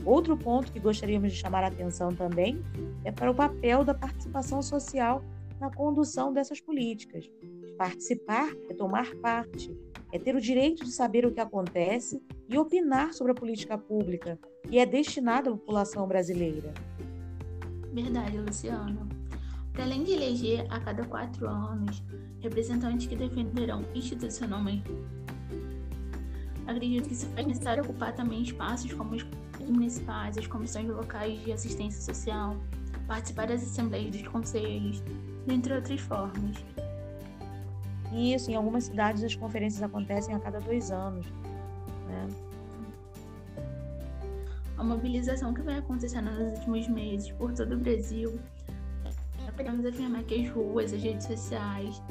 Outro 0.04 0.36
ponto 0.36 0.72
que 0.72 0.80
gostaríamos 0.80 1.32
de 1.32 1.38
chamar 1.38 1.62
a 1.62 1.68
atenção 1.68 2.12
também 2.12 2.60
é 3.04 3.12
para 3.12 3.30
o 3.30 3.34
papel 3.34 3.84
da 3.84 3.94
participação 3.94 4.60
social 4.60 5.22
na 5.60 5.70
condução 5.70 6.32
dessas 6.32 6.60
políticas. 6.60 7.30
Participar 7.78 8.52
é 8.68 8.74
tomar 8.74 9.14
parte, 9.16 9.72
é 10.12 10.18
ter 10.18 10.34
o 10.34 10.40
direito 10.40 10.84
de 10.84 10.90
saber 10.90 11.24
o 11.24 11.32
que 11.32 11.40
acontece 11.40 12.20
e 12.48 12.58
opinar 12.58 13.14
sobre 13.14 13.32
a 13.32 13.36
política 13.36 13.78
pública 13.78 14.36
que 14.68 14.80
é 14.80 14.84
destinada 14.84 15.48
à 15.48 15.52
população 15.52 16.08
brasileira. 16.08 16.74
Verdade, 17.92 18.36
Luciana. 18.38 19.23
Para 19.74 19.84
além 19.84 20.04
de 20.04 20.12
eleger 20.12 20.64
a 20.70 20.78
cada 20.78 21.04
quatro 21.04 21.48
anos 21.48 22.00
representantes 22.40 23.08
que 23.08 23.16
defenderão 23.16 23.84
institucionalmente, 23.92 24.88
acredito 26.64 27.08
que 27.08 27.14
se 27.16 27.26
faz 27.26 27.44
necessário 27.44 27.82
ocupar 27.82 28.14
também 28.14 28.42
espaços 28.42 28.92
como 28.92 29.16
os 29.16 29.26
municipais, 29.68 30.38
as 30.38 30.46
comissões 30.46 30.88
locais 30.88 31.42
de 31.42 31.52
assistência 31.52 32.00
social, 32.00 32.56
participar 33.08 33.48
das 33.48 33.64
assembleias 33.64 34.12
dos 34.12 34.28
conselhos, 34.28 35.02
dentre 35.44 35.74
outras 35.74 36.00
formas. 36.00 36.64
Isso, 38.12 38.52
em 38.52 38.54
algumas 38.54 38.84
cidades 38.84 39.24
as 39.24 39.34
conferências 39.34 39.82
acontecem 39.82 40.36
a 40.36 40.38
cada 40.38 40.60
dois 40.60 40.92
anos. 40.92 41.26
Né? 42.06 42.28
A 44.76 44.84
mobilização 44.84 45.52
que 45.52 45.62
vem 45.62 45.78
acontecendo 45.78 46.30
nos 46.30 46.58
últimos 46.58 46.86
meses 46.86 47.32
por 47.32 47.52
todo 47.52 47.74
o 47.74 47.78
Brasil, 47.78 48.38
podemos 49.56 49.84
afirmar 49.86 50.22
que 50.24 50.42
as 50.42 50.50
ruas, 50.50 50.92
as 50.92 51.02
redes 51.02 51.26
sociais, 51.26 52.02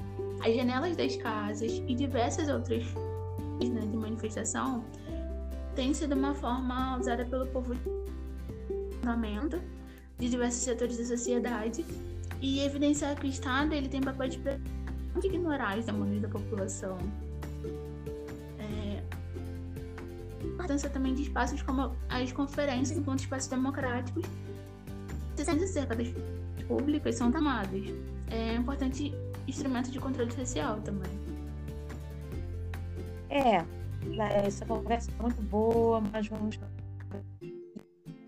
as 0.45 0.55
janelas 0.55 0.95
das 0.97 1.15
casas 1.17 1.71
e 1.87 1.95
diversas 1.95 2.49
outras 2.49 2.83
né, 3.61 3.81
de 3.81 3.97
manifestação 3.97 4.83
têm 5.75 5.93
sido 5.93 6.15
uma 6.15 6.33
forma 6.33 6.97
usada 6.97 7.25
pelo 7.25 7.47
povo 7.47 7.73
de 10.19 10.29
diversos 10.29 10.61
setores 10.63 10.97
da 10.97 11.05
sociedade 11.05 11.85
e 12.41 12.61
evidenciar 12.61 13.15
que 13.15 13.27
o 13.27 13.29
Estado 13.29 13.73
ele 13.73 13.89
tem 13.89 14.01
papel 14.01 14.29
de 14.29 14.39
ignorar 15.27 15.77
os 15.77 15.85
demandas 15.85 16.21
da 16.21 16.29
população. 16.29 16.97
É... 18.59 19.03
A 20.41 20.45
importância 20.45 20.89
também 20.89 21.13
de 21.13 21.23
espaços 21.23 21.61
como 21.61 21.95
as 22.09 22.31
conferências, 22.31 22.97
enquanto 22.97 23.19
espaços 23.19 23.47
democráticos, 23.47 24.23
acerca 25.39 25.95
das 25.95 26.07
públicas 26.63 27.15
são 27.15 27.31
tomadas. 27.31 27.83
É 28.29 28.57
um 28.57 28.61
importante 28.61 29.13
instrumento 29.47 29.91
de 29.91 29.99
controle 29.99 30.31
social 30.31 30.79
também. 30.81 31.11
É, 33.29 33.65
essa 34.45 34.65
conversa 34.65 35.11
é 35.17 35.21
muito 35.21 35.41
boa, 35.41 36.01
mas 36.01 36.27
vamos 36.27 36.59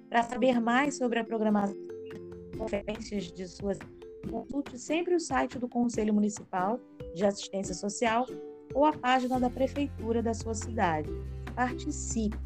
para 0.10 0.24
saber 0.24 0.60
mais 0.60 0.98
sobre 0.98 1.20
a 1.20 1.24
programação 1.24 1.76
de 1.76 2.58
conferências 2.58 3.32
de 3.32 3.48
suas 3.48 3.78
consulte 4.26 4.78
sempre 4.80 5.16
o 5.16 5.20
site 5.20 5.60
do 5.60 5.68
Conselho 5.68 6.14
Municipal 6.14 6.80
de 7.14 7.26
Assistência 7.26 7.74
Social 7.74 8.26
ou 8.74 8.86
a 8.86 8.94
página 8.94 9.40
da 9.40 9.50
Prefeitura 9.50 10.22
da 10.22 10.34
sua 10.34 10.54
cidade. 10.54 11.10
Participe! 11.56 12.38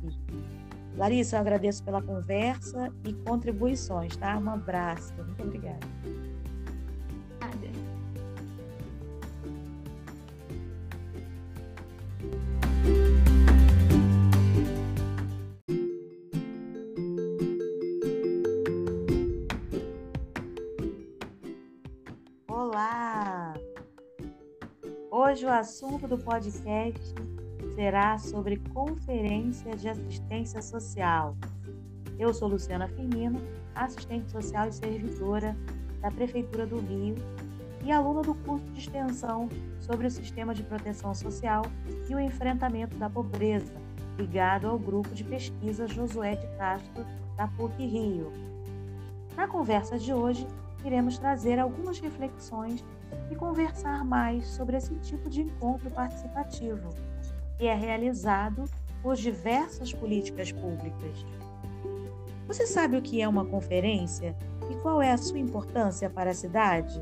Larissa, 0.97 1.37
eu 1.37 1.41
agradeço 1.41 1.83
pela 1.83 2.01
conversa 2.01 2.93
e 3.05 3.13
contribuições, 3.13 4.15
tá? 4.17 4.37
Um 4.37 4.49
abraço. 4.49 5.13
Muito 5.39 5.57
obrigada. 5.57 5.79
Hoje 25.11 25.45
o 25.45 25.49
assunto 25.49 26.07
do 26.07 26.17
podcast 26.17 27.13
será 27.75 28.17
sobre 28.17 28.57
conferência 28.73 29.75
de 29.75 29.87
assistência 29.87 30.61
social. 30.61 31.37
Eu 32.17 32.33
sou 32.33 32.47
Luciana 32.47 32.87
Firmino, 32.87 33.39
assistente 33.85 34.29
social 34.31 34.67
e 34.67 34.73
servidora 34.73 35.55
da 36.01 36.11
Prefeitura 36.11 36.65
do 36.65 36.79
Rio 36.79 37.15
e 37.83 37.91
aluna 37.91 38.21
do 38.21 38.35
curso 38.35 38.65
de 38.71 38.79
extensão 38.79 39.49
sobre 39.79 40.07
o 40.07 40.11
sistema 40.11 40.53
de 40.53 40.63
proteção 40.63 41.13
social 41.13 41.63
e 42.09 42.15
o 42.15 42.19
enfrentamento 42.19 42.97
da 42.97 43.09
pobreza, 43.09 43.73
ligado 44.17 44.67
ao 44.67 44.77
grupo 44.77 45.13
de 45.15 45.23
pesquisa 45.23 45.87
Josué 45.87 46.35
de 46.35 46.47
Castro 46.57 47.05
da 47.37 47.47
PUC 47.47 47.85
Rio. 47.85 48.31
Na 49.35 49.47
conversa 49.47 49.97
de 49.97 50.13
hoje, 50.13 50.45
iremos 50.83 51.17
trazer 51.17 51.59
algumas 51.59 51.99
reflexões 51.99 52.83
e 53.31 53.35
conversar 53.35 54.03
mais 54.03 54.45
sobre 54.47 54.77
esse 54.77 54.93
tipo 54.95 55.29
de 55.29 55.41
encontro 55.41 55.89
participativo, 55.89 56.89
que 57.57 57.65
é 57.65 57.73
realizado 57.73 58.65
por 59.01 59.15
diversas 59.15 59.93
políticas 59.93 60.51
públicas. 60.51 61.25
Você 62.49 62.65
sabe 62.65 62.97
o 62.97 63.01
que 63.01 63.21
é 63.21 63.27
uma 63.27 63.45
conferência 63.45 64.35
e 64.71 64.75
qual 64.77 65.03
é 65.03 65.11
a 65.11 65.17
sua 65.19 65.37
importância 65.37 66.09
para 66.09 66.31
a 66.31 66.33
cidade? 66.33 66.99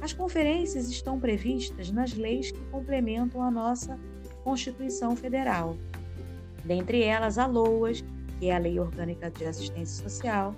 As 0.00 0.12
conferências 0.12 0.88
estão 0.88 1.18
previstas 1.18 1.90
nas 1.90 2.14
leis 2.14 2.52
que 2.52 2.64
complementam 2.66 3.42
a 3.42 3.50
nossa 3.50 3.98
Constituição 4.44 5.16
Federal. 5.16 5.76
Dentre 6.64 7.02
elas, 7.02 7.38
a 7.38 7.46
LOAS, 7.46 8.04
que 8.38 8.46
é 8.46 8.54
a 8.54 8.58
Lei 8.58 8.78
Orgânica 8.78 9.28
de 9.32 9.44
Assistência 9.44 10.08
Social, 10.08 10.54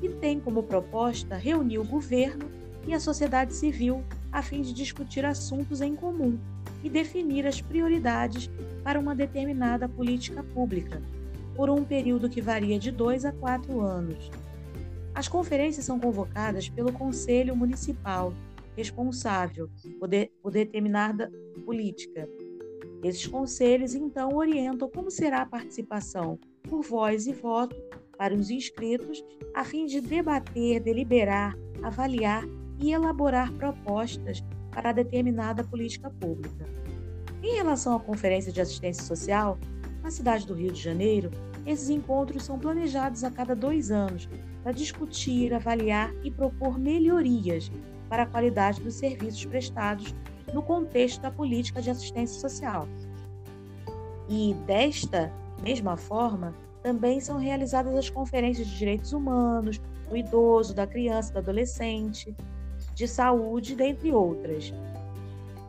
e 0.00 0.08
tem 0.08 0.38
como 0.38 0.62
proposta 0.62 1.34
reunir 1.34 1.78
o 1.78 1.84
governo 1.84 2.48
e 2.86 2.94
a 2.94 3.00
sociedade 3.00 3.52
civil 3.54 4.04
a 4.30 4.40
fim 4.40 4.62
de 4.62 4.72
discutir 4.72 5.24
assuntos 5.24 5.80
em 5.80 5.96
comum 5.96 6.38
e 6.84 6.88
definir 6.88 7.44
as 7.44 7.60
prioridades 7.60 8.48
para 8.84 9.00
uma 9.00 9.16
determinada 9.16 9.88
política 9.88 10.44
pública, 10.44 11.02
por 11.56 11.70
um 11.70 11.84
período 11.84 12.28
que 12.28 12.40
varia 12.40 12.78
de 12.78 12.90
dois 12.90 13.24
a 13.24 13.32
quatro 13.32 13.80
anos. 13.80 14.30
As 15.14 15.26
conferências 15.26 15.86
são 15.86 15.98
convocadas 15.98 16.68
pelo 16.68 16.92
Conselho 16.92 17.56
Municipal, 17.56 18.34
responsável 18.76 19.70
por, 19.98 20.08
de, 20.08 20.30
por 20.42 20.52
determinada 20.52 21.32
política. 21.64 22.28
Esses 23.02 23.26
conselhos, 23.26 23.94
então, 23.94 24.34
orientam 24.34 24.90
como 24.90 25.10
será 25.10 25.42
a 25.42 25.46
participação 25.46 26.38
por 26.62 26.82
voz 26.82 27.26
e 27.26 27.32
voto 27.32 27.74
para 28.18 28.34
os 28.34 28.50
inscritos, 28.50 29.24
a 29.54 29.64
fim 29.64 29.86
de 29.86 30.00
debater, 30.00 30.80
deliberar, 30.80 31.56
avaliar 31.82 32.44
e 32.78 32.92
elaborar 32.92 33.52
propostas 33.54 34.44
para 34.70 34.92
determinada 34.92 35.64
política 35.64 36.10
pública. 36.10 36.66
Em 37.42 37.54
relação 37.54 37.94
à 37.94 38.00
Conferência 38.00 38.52
de 38.52 38.60
Assistência 38.60 39.04
Social, 39.04 39.58
na 40.06 40.10
cidade 40.12 40.46
do 40.46 40.54
Rio 40.54 40.70
de 40.70 40.80
Janeiro, 40.80 41.32
esses 41.66 41.90
encontros 41.90 42.44
são 42.44 42.60
planejados 42.60 43.24
a 43.24 43.30
cada 43.30 43.56
dois 43.56 43.90
anos 43.90 44.28
para 44.62 44.70
discutir, 44.70 45.52
avaliar 45.52 46.14
e 46.22 46.30
propor 46.30 46.78
melhorias 46.78 47.72
para 48.08 48.22
a 48.22 48.26
qualidade 48.26 48.80
dos 48.80 48.94
serviços 48.94 49.44
prestados 49.44 50.14
no 50.54 50.62
contexto 50.62 51.20
da 51.20 51.30
política 51.32 51.82
de 51.82 51.90
assistência 51.90 52.40
social. 52.40 52.86
E, 54.28 54.54
desta 54.64 55.32
mesma 55.60 55.96
forma, 55.96 56.54
também 56.84 57.18
são 57.18 57.36
realizadas 57.36 57.92
as 57.96 58.08
conferências 58.08 58.68
de 58.68 58.78
direitos 58.78 59.12
humanos, 59.12 59.80
do 60.08 60.16
idoso, 60.16 60.72
da 60.72 60.86
criança, 60.86 61.32
do 61.32 61.40
adolescente, 61.40 62.32
de 62.94 63.08
saúde, 63.08 63.74
dentre 63.74 64.12
outras. 64.12 64.72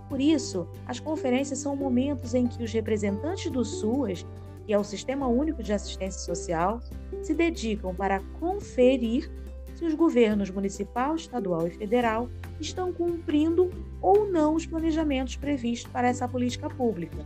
Por 0.10 0.22
isso, 0.22 0.68
as 0.86 1.00
conferências 1.00 1.60
são 1.60 1.76
momentos 1.76 2.34
em 2.34 2.48
que 2.48 2.64
os 2.64 2.72
representantes 2.72 3.52
do 3.52 3.64
SUAS, 3.66 4.26
que 4.66 4.74
é 4.74 4.78
o 4.78 4.84
Sistema 4.84 5.28
Único 5.28 5.62
de 5.62 5.74
Assistência 5.74 6.20
Social, 6.20 6.80
se 7.22 7.34
dedicam 7.34 7.94
para 7.94 8.22
conferir 8.40 9.30
se 9.76 9.86
os 9.86 9.94
governos 9.94 10.50
municipal, 10.50 11.16
estadual 11.16 11.68
e 11.68 11.72
federal 11.72 12.30
estão 12.60 12.92
cumprindo 12.92 13.70
ou 14.02 14.28
não 14.28 14.56
os 14.56 14.66
planejamentos 14.66 15.36
previstos 15.36 15.92
para 15.92 16.08
essa 16.08 16.28
política 16.28 16.70
pública. 16.70 17.26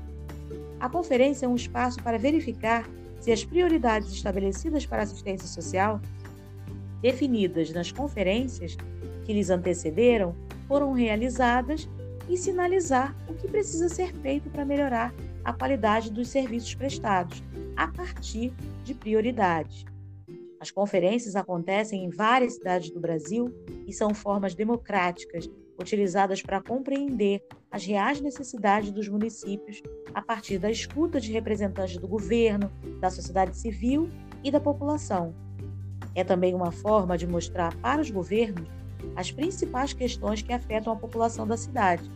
A 0.80 0.90
conferência 0.90 1.46
é 1.46 1.50
um 1.50 1.56
espaço 1.56 2.02
para 2.04 2.18
verificar 2.18 2.90
se 3.20 3.32
as 3.32 3.46
prioridades 3.46 4.12
estabelecidas 4.12 4.86
para 4.86 5.00
a 5.00 5.04
assistência 5.04 5.48
social, 5.48 6.02
definidas 7.02 7.72
nas 7.72 7.92
conferências, 7.92 8.76
que 9.24 9.32
lhes 9.32 9.50
antecederam 9.50 10.36
foram 10.68 10.92
realizadas 10.92 11.88
e 12.32 12.38
sinalizar 12.38 13.14
o 13.28 13.34
que 13.34 13.46
precisa 13.46 13.90
ser 13.90 14.14
feito 14.14 14.50
para 14.50 14.64
melhorar 14.64 15.14
a 15.44 15.52
qualidade 15.52 16.10
dos 16.10 16.30
serviços 16.30 16.74
prestados, 16.74 17.44
a 17.76 17.90
partir 17.90 18.54
de 18.86 18.94
prioridades. 18.94 19.84
As 20.58 20.72
conferências 20.72 21.36
acontecem 21.36 22.06
em 22.06 22.10
várias 22.10 22.54
cidades 22.54 22.90
do 22.90 23.02
Brasil 23.02 23.54
e 23.86 23.92
são 23.92 24.14
formas 24.14 24.56
democráticas 24.56 25.50
utilizadas 25.78 26.42
para 26.42 26.62
compreender 26.62 27.44
as 27.70 27.84
reais 27.84 28.22
necessidades 28.22 28.92
dos 28.92 29.10
municípios 29.10 29.82
a 30.14 30.22
partir 30.22 30.58
da 30.58 30.72
escuta 30.72 31.20
de 31.20 31.34
representantes 31.34 31.98
do 31.98 32.08
governo, 32.08 32.72
da 33.02 33.10
sociedade 33.10 33.58
civil 33.58 34.10
e 34.42 34.52
da 34.52 34.60
população. 34.60 35.36
É 36.16 36.24
também 36.24 36.54
uma 36.54 36.72
forma 36.72 37.18
de 37.18 37.28
mostrar 37.28 37.76
para 37.78 38.00
os 38.00 38.10
governos 38.10 38.70
as 39.16 39.32
principais 39.32 39.92
questões 39.92 40.42
que 40.42 40.54
afetam 40.54 40.94
a 40.94 40.96
população 40.96 41.48
da 41.48 41.58
cidade, 41.58 42.10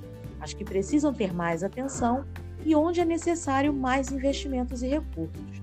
as 0.45 0.53
que 0.53 0.63
precisam 0.63 1.11
ter 1.11 1.33
mais 1.33 1.63
atenção 1.63 2.23
e 2.63 2.75
onde 2.75 3.01
é 3.01 3.05
necessário 3.05 3.73
mais 3.73 4.11
investimentos 4.11 4.83
e 4.83 4.87
recursos. 4.87 5.61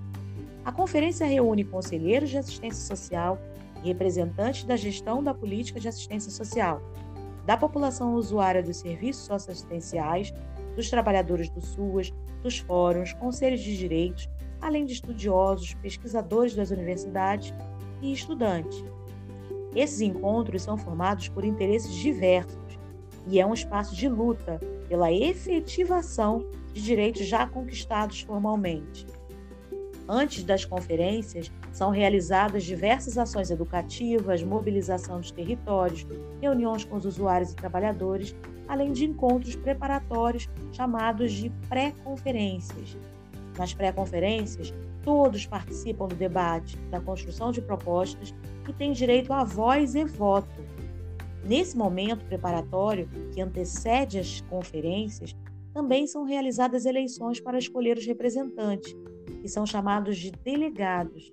A 0.65 0.73
conferência 0.73 1.25
reúne 1.25 1.65
conselheiros 1.65 2.31
de 2.31 2.39
assistência 2.39 2.97
social 2.97 3.39
e 3.83 3.89
representantes 3.89 4.65
da 4.65 4.77
gestão 4.77 5.23
da 5.23 5.33
política 5.33 5.79
de 5.79 5.87
assistência 5.87 6.33
social, 6.33 6.83
da 7.47 7.57
população 7.57 8.15
usuária 8.15 8.63
dos 8.63 8.79
serviços 8.79 9.25
socioassistenciais, 9.25 10.33
dos 10.75 10.91
trabalhadores 10.91 11.49
do 11.49 11.61
SUAS, 11.61 12.13
dos 12.43 12.59
fóruns, 12.59 13.13
conselhos 13.15 13.61
de 13.61 13.77
direitos, 13.77 14.29
além 14.61 14.85
de 14.85 14.95
estudiosos, 14.95 15.75
pesquisadores 15.75 16.57
das 16.57 16.71
universidades 16.71 17.55
e 18.01 18.13
estudantes. 18.13 18.85
Esses 19.77 20.01
encontros 20.01 20.63
são 20.63 20.77
formados 20.77 21.29
por 21.29 21.45
interesses 21.45 21.95
diversos 21.95 22.59
e 23.29 23.41
é 23.41 23.47
um 23.47 23.55
espaço 23.55 23.95
de 23.95 24.09
luta 24.09 24.61
pela 24.93 25.11
efetivação 25.11 26.45
de 26.75 26.83
direitos 26.83 27.27
já 27.27 27.47
conquistados 27.47 28.21
formalmente. 28.21 29.07
Antes 30.07 30.45
das 30.45 30.67
conferências, 30.67 31.51
são 31.73 31.89
realizadas 31.89 32.63
diversas 32.63 33.17
ações 33.17 33.51
educativas, 33.51 34.43
mobilização 34.43 35.19
dos 35.19 35.31
territórios, 35.31 36.07
reuniões 36.43 36.85
com 36.85 36.97
os 36.97 37.07
usuários 37.07 37.53
e 37.53 37.57
trabalhadores, 37.57 38.37
além 38.69 38.93
de 38.93 39.07
encontros 39.07 39.57
preparatórios 39.57 40.47
chamados 40.73 41.33
de 41.33 41.49
pré-conferências. 41.71 42.95
Nas 43.57 43.73
pré-conferências, 43.73 44.75
todos 45.03 45.47
participam 45.47 46.07
do 46.07 46.17
debate, 46.17 46.77
da 46.91 47.01
construção 47.01 47.51
de 47.51 47.63
propostas 47.63 48.35
e 48.69 48.75
têm 48.75 48.93
direito 48.93 49.33
a 49.33 49.43
voz 49.43 49.95
e 49.95 50.05
voto. 50.05 50.63
Nesse 51.45 51.77
momento 51.77 52.25
preparatório, 52.25 53.09
que 53.33 53.41
antecede 53.41 54.19
as 54.19 54.41
conferências, 54.43 55.35
também 55.73 56.07
são 56.07 56.25
realizadas 56.25 56.87
eleições 56.87 57.41
para 57.41 57.59
escolher 57.59 57.97
os 57.97 58.07
representantes, 58.07 58.95
que 59.41 59.49
são 59.49 59.67
chamados 59.67 60.17
de 60.17 60.31
delegados, 60.31 61.33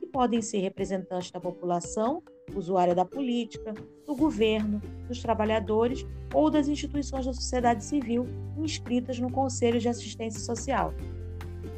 que 0.00 0.06
podem 0.06 0.40
ser 0.40 0.58
representantes 0.58 1.30
da 1.30 1.40
população, 1.40 2.22
usuária 2.54 2.94
da 2.94 3.04
política, 3.04 3.74
do 4.06 4.16
governo, 4.16 4.80
dos 5.06 5.20
trabalhadores 5.20 6.06
ou 6.34 6.50
das 6.50 6.68
instituições 6.68 7.26
da 7.26 7.32
sociedade 7.32 7.84
civil 7.84 8.26
inscritas 8.56 9.18
no 9.18 9.30
Conselho 9.30 9.78
de 9.78 9.88
Assistência 9.88 10.40
Social. 10.40 10.94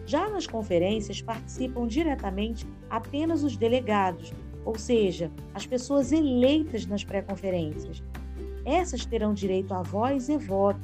Já 0.07 0.29
nas 0.29 0.47
conferências 0.47 1.23
participam 1.23 1.87
diretamente 1.87 2.67
apenas 2.91 3.43
os 3.43 3.57
delegados, 3.57 4.33
ou 4.65 4.79
seja, 4.79 5.31
as 5.55 5.67
pessoas 5.67 6.13
eleitas 6.13 6.87
nas 6.87 7.05
pré-conferências. 7.05 8.03
Essas 8.65 9.05
terão 9.05 9.35
direito 9.35 9.75
a 9.75 9.83
voz 9.83 10.29
e 10.29 10.39
voto. 10.39 10.81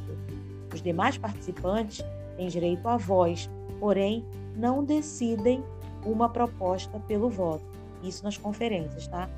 Os 0.73 0.83
demais 0.83 1.16
participantes 1.16 2.05
têm 2.37 2.49
direito 2.49 2.87
à 2.87 2.97
voz, 2.97 3.49
porém 3.79 4.25
não 4.57 4.85
decidem 4.85 5.64
uma 6.05 6.29
proposta 6.29 6.99
pelo 7.01 7.29
voto. 7.29 7.64
Isso 8.03 8.23
nas 8.25 8.37
conferências, 8.37 9.07
tá? 9.09 9.29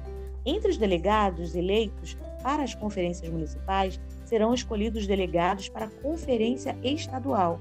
Entre 0.45 0.71
os 0.71 0.77
delegados 0.77 1.55
eleitos 1.55 2.17
para 2.43 2.65
as 2.65 2.75
conferências 2.75 3.31
municipais, 3.31 4.01
serão 4.25 4.53
escolhidos 4.53 5.07
delegados 5.07 5.69
para 5.69 5.87
a 5.87 5.91
conferência 5.91 6.77
estadual. 6.83 7.61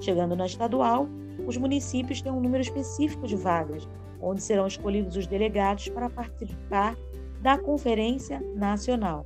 Chegando 0.00 0.34
na 0.34 0.46
estadual, 0.46 1.08
os 1.46 1.56
municípios 1.56 2.20
têm 2.20 2.32
um 2.32 2.40
número 2.40 2.62
específico 2.62 3.26
de 3.26 3.36
vagas, 3.36 3.88
onde 4.20 4.42
serão 4.42 4.66
escolhidos 4.66 5.16
os 5.16 5.26
delegados 5.26 5.88
para 5.88 6.10
participar 6.10 6.96
da 7.40 7.56
Conferência 7.56 8.40
Nacional. 8.54 9.24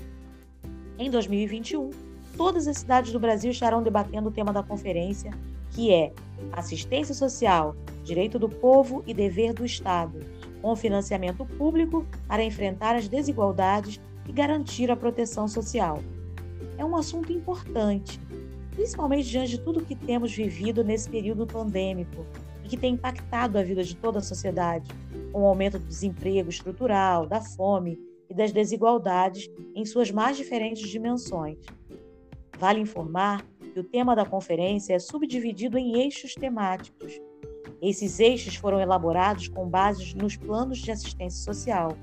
Em 0.99 1.11
2021, 1.11 1.91
todas 2.37 2.67
as 2.67 2.79
cidades 2.79 3.13
do 3.13 3.21
Brasil 3.21 3.51
estarão 3.51 3.83
debatendo 3.83 4.29
o 4.29 4.33
tema 4.33 4.53
da 4.53 4.63
conferência, 4.63 5.31
que 5.71 5.93
é 5.93 6.13
Assistência 6.53 7.15
Social, 7.15 7.75
Direito 8.05 8.39
do 8.39 8.49
Povo 8.49 9.03
e 9.07 9.15
Dever 9.15 9.55
do 9.55 9.65
Estado, 9.65 10.21
com 10.61 10.77
financiamento 10.77 11.45
público 11.45 12.07
para 12.29 12.45
enfrentar 12.45 12.95
as 12.95 13.09
desigualdades 13.09 14.01
e 14.29 14.33
garantir 14.33 14.91
a 14.91 14.97
proteção 14.97 15.49
social. 15.49 16.01
É 16.77 16.85
um 16.85 16.97
assunto 16.97 17.33
importante, 17.33 18.21
principalmente 18.73 19.29
diante 19.29 19.53
de 19.53 19.61
tudo 19.61 19.85
que 19.85 19.97
temos 19.97 20.33
vivido 20.33 20.85
nesse 20.85 21.09
período 21.09 21.47
pandêmico 21.47 22.27
que 22.73 22.77
tem 22.79 22.95
impactado 22.95 23.59
a 23.59 23.63
vida 23.63 23.85
de 23.85 23.95
toda 23.95 24.21
a 24.21 24.23
sociedade, 24.23 24.91
com 25.31 25.43
o 25.43 25.47
aumento 25.47 25.79
do 25.79 25.85
desemprego 25.85 26.49
estrutural, 26.49 27.27
da 27.27 27.39
fome 27.39 28.01
e 28.31 28.35
das 28.35 28.51
desigualdades 28.51 29.51
em 29.75 29.85
suas 29.85 30.11
mais 30.11 30.39
diferentes 30.39 30.89
dimensões. 30.89 31.59
Vale 32.59 32.81
informar 32.81 33.45
que 33.75 33.79
o 33.79 33.85
tema 33.85 34.17
da 34.17 34.25
conferência 34.25 34.95
é 34.95 34.99
subdividido 34.99 35.77
em 35.77 36.01
eixos 36.01 36.35
temáticos. 36.35 37.21
Esses 37.83 38.19
eixos 38.19 38.57
foram 38.57 38.81
elaborados 38.81 39.49
com 39.49 39.69
base 39.69 40.17
nos 40.17 40.35
planos 40.35 40.79
de 40.79 40.93
assistência 40.93 41.45
social. 41.45 41.95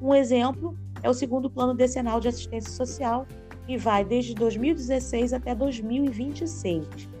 Um 0.00 0.14
exemplo 0.14 0.74
é 1.02 1.10
o 1.10 1.14
segundo 1.14 1.50
Plano 1.50 1.74
Decenal 1.74 2.18
de 2.18 2.28
Assistência 2.28 2.70
Social, 2.70 3.26
que 3.66 3.76
vai 3.76 4.06
desde 4.06 4.34
2016 4.34 5.34
até 5.34 5.54
2026. 5.54 7.17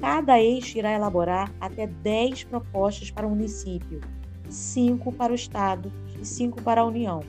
Cada 0.00 0.40
eixo 0.40 0.78
irá 0.78 0.92
elaborar 0.92 1.52
até 1.60 1.86
10 1.86 2.44
propostas 2.44 3.10
para 3.10 3.26
o 3.26 3.30
município, 3.30 4.00
5 4.48 5.12
para 5.12 5.32
o 5.32 5.34
Estado 5.34 5.92
e 6.20 6.24
5 6.24 6.62
para 6.62 6.82
a 6.82 6.84
União. 6.84 7.20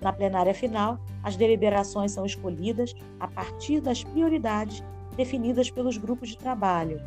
Na 0.00 0.12
plenária 0.12 0.54
final, 0.54 1.00
as 1.24 1.34
deliberações 1.34 2.12
são 2.12 2.24
escolhidas 2.24 2.94
a 3.18 3.26
partir 3.26 3.80
das 3.80 4.04
prioridades 4.04 4.82
definidas 5.16 5.70
pelos 5.70 5.96
grupos 5.96 6.28
de 6.28 6.38
trabalho. 6.38 7.00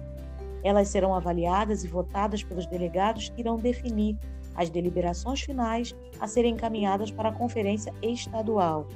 Elas 0.61 0.89
serão 0.89 1.15
avaliadas 1.15 1.85
e 1.85 1.87
votadas 1.87 2.43
pelos 2.43 2.65
delegados 2.65 3.29
que 3.29 3.39
irão 3.39 3.55
definir 3.55 4.17
as 4.55 4.69
deliberações 4.69 5.39
finais 5.39 5.95
a 6.19 6.27
serem 6.27 6.55
encaminhadas 6.55 7.11
para 7.11 7.29
a 7.29 7.33
Conferência 7.33 7.93
Estadual. 8.01 8.87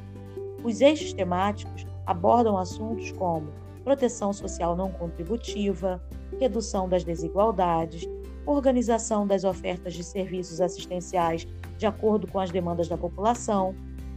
Os 0.62 0.82
eixos 0.82 1.14
temáticos 1.14 1.86
abordam 2.06 2.58
assuntos 2.58 3.12
como 3.14 3.48
proteção 3.84 4.32
social 4.32 4.76
não 4.76 4.92
contributiva, 4.92 6.02
redução 6.40 6.88
das 6.88 7.04
desigualdades, 7.04 8.08
organização 8.46 9.28
das 9.28 9.44
ofertas 9.44 9.94
de 9.94 10.04
serviços 10.04 10.62
assistenciais 10.62 11.48
de 11.78 11.86
acordo 11.86 12.28
com 12.28 12.40
as 12.40 12.52
demandas 12.52 12.88
da 12.88 12.98
população, 12.98 13.76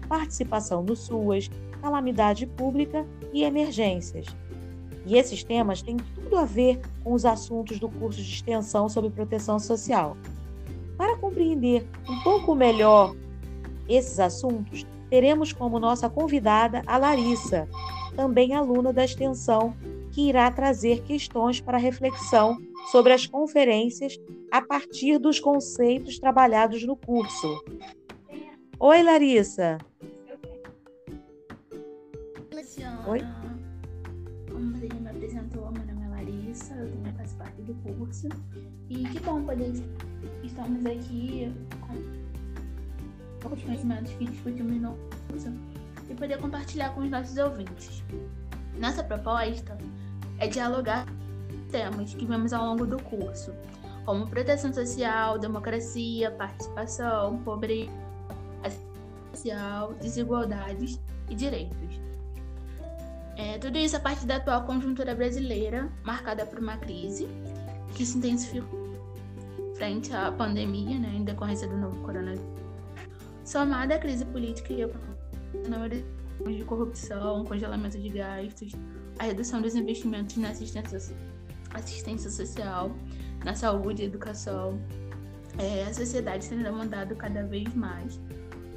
participação 0.09 0.83
no 0.83 0.94
SUAS, 0.94 1.50
calamidade 1.81 2.46
pública 2.46 3.07
e 3.33 3.42
emergências. 3.42 4.27
E 5.07 5.16
esses 5.16 5.44
temas 5.44 5.83
têm 5.83 5.96
tudo 5.96 6.37
a 6.37 6.44
ver 6.44 6.81
com 7.03 7.12
os 7.12 7.24
assuntos 7.24 7.79
do 7.79 7.88
curso 7.88 8.22
de 8.22 8.31
extensão 8.31 8.88
sobre 8.88 9.11
proteção 9.11 9.59
social. 9.59 10.16
Para 10.96 11.16
compreender 11.16 11.87
um 12.09 12.22
pouco 12.22 12.55
melhor 12.55 13.14
esses 13.88 14.18
assuntos, 14.18 14.87
teremos 15.11 15.53
como 15.53 15.79
nossa 15.79 16.09
convidada 16.09 16.83
a 16.87 16.96
Larissa, 16.96 17.68
também 18.14 18.55
aluna 18.55 18.92
da 18.92 19.05
extensão, 19.05 19.74
que 20.12 20.29
irá 20.29 20.50
trazer 20.50 21.03
questões 21.03 21.61
para 21.61 21.77
reflexão 21.77 22.57
sobre 22.90 23.12
as 23.12 23.27
conferências 23.27 24.18
a 24.50 24.62
partir 24.62 25.18
dos 25.18 25.40
conceitos 25.40 26.18
trabalhados 26.18 26.85
no 26.85 26.96
curso. 26.96 27.62
Oi, 28.79 29.03
Larissa. 29.03 29.79
Oi. 33.07 33.20
Como 34.50 34.72
você 34.72 34.88
me 34.88 35.09
apresentou, 35.11 35.70
meu 35.72 35.85
nome 35.87 36.07
é 36.07 36.09
Larissa, 36.09 36.74
eu 36.74 36.90
também 36.90 37.12
faço 37.12 37.37
parte 37.37 37.61
do 37.62 37.74
curso. 37.74 38.29
E 38.88 39.05
que 39.05 39.20
bom 39.20 39.42
poder 39.44 39.72
estamos 40.42 40.87
aqui 40.87 41.53
com 41.81 41.94
poucos 43.40 43.62
conhecimentos 43.62 44.12
que 44.14 44.24
discutimos 44.24 44.81
no 44.81 44.96
curso 45.29 45.53
e 46.09 46.14
poder 46.14 46.38
compartilhar 46.38 46.90
com 46.90 47.01
os 47.01 47.11
nossos 47.11 47.37
ouvintes. 47.37 48.03
Nossa 48.79 49.03
proposta 49.03 49.77
é 50.38 50.47
dialogar 50.47 51.07
temas 51.71 52.14
que 52.14 52.25
vemos 52.25 52.53
ao 52.53 52.64
longo 52.64 52.87
do 52.87 53.03
curso, 53.03 53.53
como 54.05 54.29
proteção 54.29 54.73
social, 54.73 55.38
democracia, 55.38 56.31
participação, 56.31 57.38
pobreza, 57.38 57.90
social, 59.33 59.95
desigualdades 59.95 61.01
e 61.29 61.35
direitos. 61.35 62.01
É, 63.37 63.59
tudo 63.59 63.79
isso 63.79 63.97
a 63.97 64.01
partir 64.01 64.27
da 64.27 64.37
atual 64.37 64.62
conjuntura 64.64 65.14
brasileira, 65.14 65.90
marcada 66.05 66.47
por 66.47 66.59
uma 66.59 66.77
crise 66.77 67.27
que 67.95 68.07
se 68.07 68.19
intensificou 68.19 68.85
frente 69.77 70.14
à 70.14 70.31
pandemia, 70.31 70.99
né, 70.99 71.12
em 71.17 71.25
decorrência 71.25 71.67
do 71.67 71.77
novo 71.77 72.01
coronavírus, 72.03 72.45
somada 73.45 73.97
à 73.97 73.99
crise 73.99 74.25
política 74.25 74.73
e 74.73 74.83
econômica 74.83 75.24
de 76.49 76.64
corrupção, 76.64 77.45
congelamento 77.45 77.99
de 77.99 78.09
gastos, 78.09 78.73
a 79.19 79.25
redução 79.25 79.62
dos 79.62 79.75
investimentos 79.75 80.37
na 80.37 80.51
assistência, 80.51 81.17
assistência 81.73 82.31
social, 82.31 82.95
na 83.45 83.55
saúde 83.55 84.03
e 84.03 84.07
educação, 84.07 84.79
é, 85.59 85.85
a 85.85 85.95
sociedade 85.95 86.49
tem 86.49 86.62
demandado 86.62 87.14
cada 87.14 87.45
vez 87.45 87.73
mais. 87.75 88.21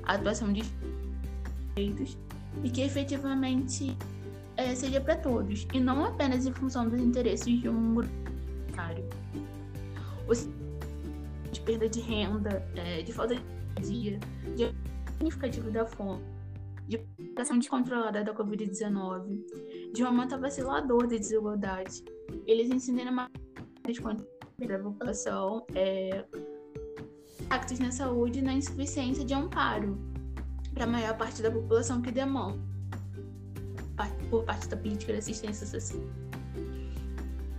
A 0.04 0.14
atuação 0.14 0.54
de 0.54 0.64
direitos. 1.76 2.18
E 2.64 2.70
que 2.70 2.82
efetivamente 2.82 3.98
é, 4.56 4.74
seja 4.76 5.02
para 5.02 5.16
todos. 5.16 5.68
E 5.74 5.80
não 5.80 6.06
apenas 6.06 6.46
em 6.46 6.54
função 6.54 6.88
dos 6.88 7.00
interesses 7.00 7.62
de 7.62 7.70
um 7.70 7.96
grupo. 7.96 8.28
De 11.52 11.62
perda 11.62 11.90
de 11.90 12.00
renda, 12.00 12.64
é, 12.76 13.02
de 13.02 13.12
falta 13.12 13.36
de 13.36 13.82
dia, 13.82 14.20
de 14.56 14.72
significativo 15.14 15.72
da 15.72 15.86
fome, 15.86 16.22
de 16.88 16.96
aplicação 16.96 17.60
descontrolada 17.60 18.24
da 18.24 18.34
Covid-19, 18.34 19.92
de 19.94 20.04
um 20.04 20.08
aumento 20.08 20.36
avassalador 20.36 21.08
da 21.08 21.18
desigualdade. 21.18 22.04
Eles 22.46 22.70
ensinam 22.70 23.12
mais 23.12 23.30
da 24.68 24.80
população, 24.80 25.66
é, 25.76 26.26
impactos 27.42 27.80
na 27.80 27.92
saúde 27.92 28.40
e 28.40 28.42
na 28.42 28.54
insuficiência 28.54 29.24
de 29.24 29.34
amparo 29.34 29.98
para 30.74 30.86
a 30.86 30.88
maior 30.88 31.18
parte 31.18 31.42
da 31.42 31.52
população 31.52 32.02
que 32.02 32.12
demanda 32.12 32.60
por 34.30 34.44
parte 34.44 34.68
da 34.68 34.78
política 34.78 35.14
de 35.14 35.20
assistência 35.20 35.66
social. 35.66 36.02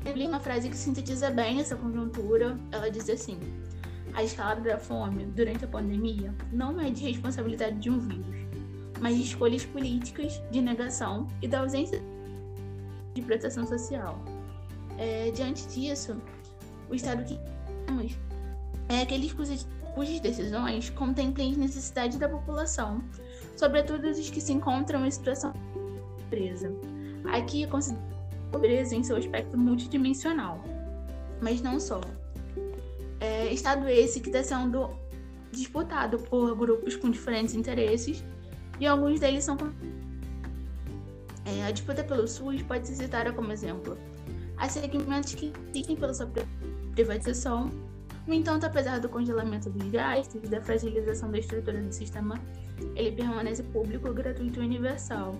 Eu 0.05 0.15
li 0.15 0.27
uma 0.27 0.41
frase 0.41 0.69
que 0.69 0.77
sintetiza 0.77 1.31
bem 1.31 1.61
essa 1.61 1.77
conjuntura. 1.77 2.59
Ela 2.71 2.91
diz 2.91 3.09
assim: 3.11 3.39
a 4.15 4.23
escalada 4.23 4.61
da 4.61 4.79
fome 4.79 5.25
durante 5.27 5.65
a 5.65 5.69
pandemia 5.69 6.35
não 6.53 6.81
é 6.81 6.91
de 6.91 7.05
responsabilidade 7.05 7.79
de 7.79 7.91
um 7.91 7.99
vírus, 7.99 8.48
mas 9.01 9.17
de 9.17 9.23
escolhas 9.23 9.65
políticas 9.65 10.43
de 10.51 10.61
negação 10.61 11.27
e 11.43 11.49
da 11.49 11.61
ausência 11.61 12.03
de 13.15 13.23
proteção 13.23 13.67
social. 13.67 14.19
É, 14.97 15.31
diante 15.31 15.67
disso, 15.69 16.17
o 16.91 16.95
estado 16.95 17.25
que 17.25 17.39
temos 17.87 18.17
é 18.89 19.03
aquele 19.03 19.31
cujas 19.31 20.21
decisões 20.21 20.91
contemplem 20.91 21.51
as 21.51 21.57
necessidades 21.57 22.19
da 22.19 22.29
população, 22.29 23.03
sobretudo 23.57 24.09
os 24.09 24.31
que 24.31 24.41
se 24.41 24.53
encontram 24.53 25.05
em 25.05 25.11
situação 25.11 25.53
de 25.53 26.23
pobreza. 26.23 26.73
Aqui 27.33 27.67
considera 27.67 28.03
a 28.49 28.53
pobreza 28.53 28.95
em 28.95 29.03
seu 29.03 29.17
aspecto 29.17 29.59
multidimensional, 29.59 30.63
mas 31.41 31.61
não 31.61 31.79
só. 31.79 32.01
É, 33.21 33.53
estado 33.53 33.89
esse 33.89 34.21
que 34.21 34.29
está 34.29 34.43
sendo 34.43 34.91
disputado 35.51 36.19
por 36.19 36.55
grupos 36.57 36.95
com 36.95 37.11
diferentes 37.11 37.55
interesses 37.55 38.23
e 38.81 38.87
alguns 38.87 39.21
deles 39.21 39.45
são. 39.45 39.57
É, 41.45 41.65
a 41.65 41.71
disputa 41.71 42.05
pelo 42.05 42.29
SUS 42.29 42.63
pode 42.63 42.87
ser 42.87 42.95
citada 42.95 43.33
como 43.33 43.51
exemplo. 43.53 43.97
Há 44.57 44.69
segmentos 44.69 45.35
que 45.35 45.53
existem 45.73 45.97
pela 45.97 46.13
sua 46.13 46.31
privatização 46.95 47.71
no 48.29 48.35
entanto, 48.35 48.67
apesar 48.67 49.01
do 49.01 49.09
congelamento 49.09 49.71
dos 49.71 49.91
gastos 49.91 50.45
e 50.45 50.49
da 50.49 50.61
fragilização 50.61 51.31
da 51.31 51.39
estrutura 51.39 51.81
do 51.81 51.91
sistema, 51.91 52.39
ele 52.95 53.11
permanece 53.13 53.63
público, 53.63 54.13
gratuito 54.13 54.61
e 54.61 54.67
universal. 54.67 55.35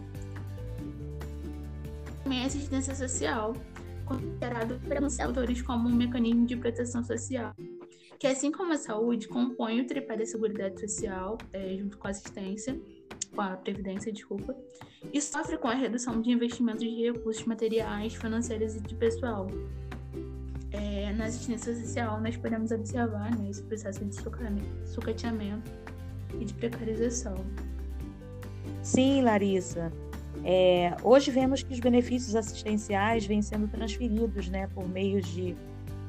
Também 2.25 2.45
a 2.45 2.47
assistência 2.47 2.95
social, 2.95 3.53
considerado 4.07 4.81
pelos 4.89 5.21
autores 5.21 5.61
como 5.61 5.87
um 5.87 5.95
mecanismo 5.95 6.47
de 6.47 6.57
proteção 6.57 7.05
social, 7.05 7.55
que 8.19 8.27
assim 8.27 8.51
como 8.51 8.73
a 8.73 8.79
saúde, 8.79 9.29
compõe 9.29 9.83
o 9.83 9.87
tripé 9.87 10.17
da 10.17 10.25
seguridade 10.25 10.81
social, 10.81 11.37
é, 11.53 11.77
junto 11.77 11.99
com 11.99 12.07
a 12.07 12.11
assistência, 12.11 12.81
com 13.39 13.43
a 13.43 13.57
previdência, 13.57 14.13
desculpa, 14.13 14.53
e 15.13 15.23
sofre 15.23 15.57
com 15.59 15.69
a 15.69 15.75
redução 15.75 16.21
de 16.21 16.29
investimentos 16.33 16.83
de 16.83 17.05
recursos 17.05 17.45
materiais, 17.45 18.13
financeiros 18.13 18.75
e 18.75 18.81
de 18.81 18.97
pessoal, 18.97 19.47
é, 20.73 21.13
na 21.13 21.27
assistência 21.27 21.73
social, 21.73 22.21
nós 22.21 22.37
podemos 22.37 22.73
observar 22.73 23.31
né, 23.39 23.49
esse 23.49 23.63
processo 23.63 24.05
de 24.05 24.17
sucateamento 24.85 25.71
e 26.41 26.45
de 26.45 26.53
precarização. 26.53 27.37
Sim, 28.83 29.23
Larissa. 29.23 29.93
É, 30.45 30.97
hoje 31.05 31.31
vemos 31.31 31.63
que 31.63 31.73
os 31.73 31.79
benefícios 31.79 32.35
assistenciais 32.35 33.25
vêm 33.25 33.41
sendo 33.41 33.69
transferidos 33.69 34.49
né, 34.49 34.67
por 34.75 34.89
meio 34.89 35.23
de 35.23 35.55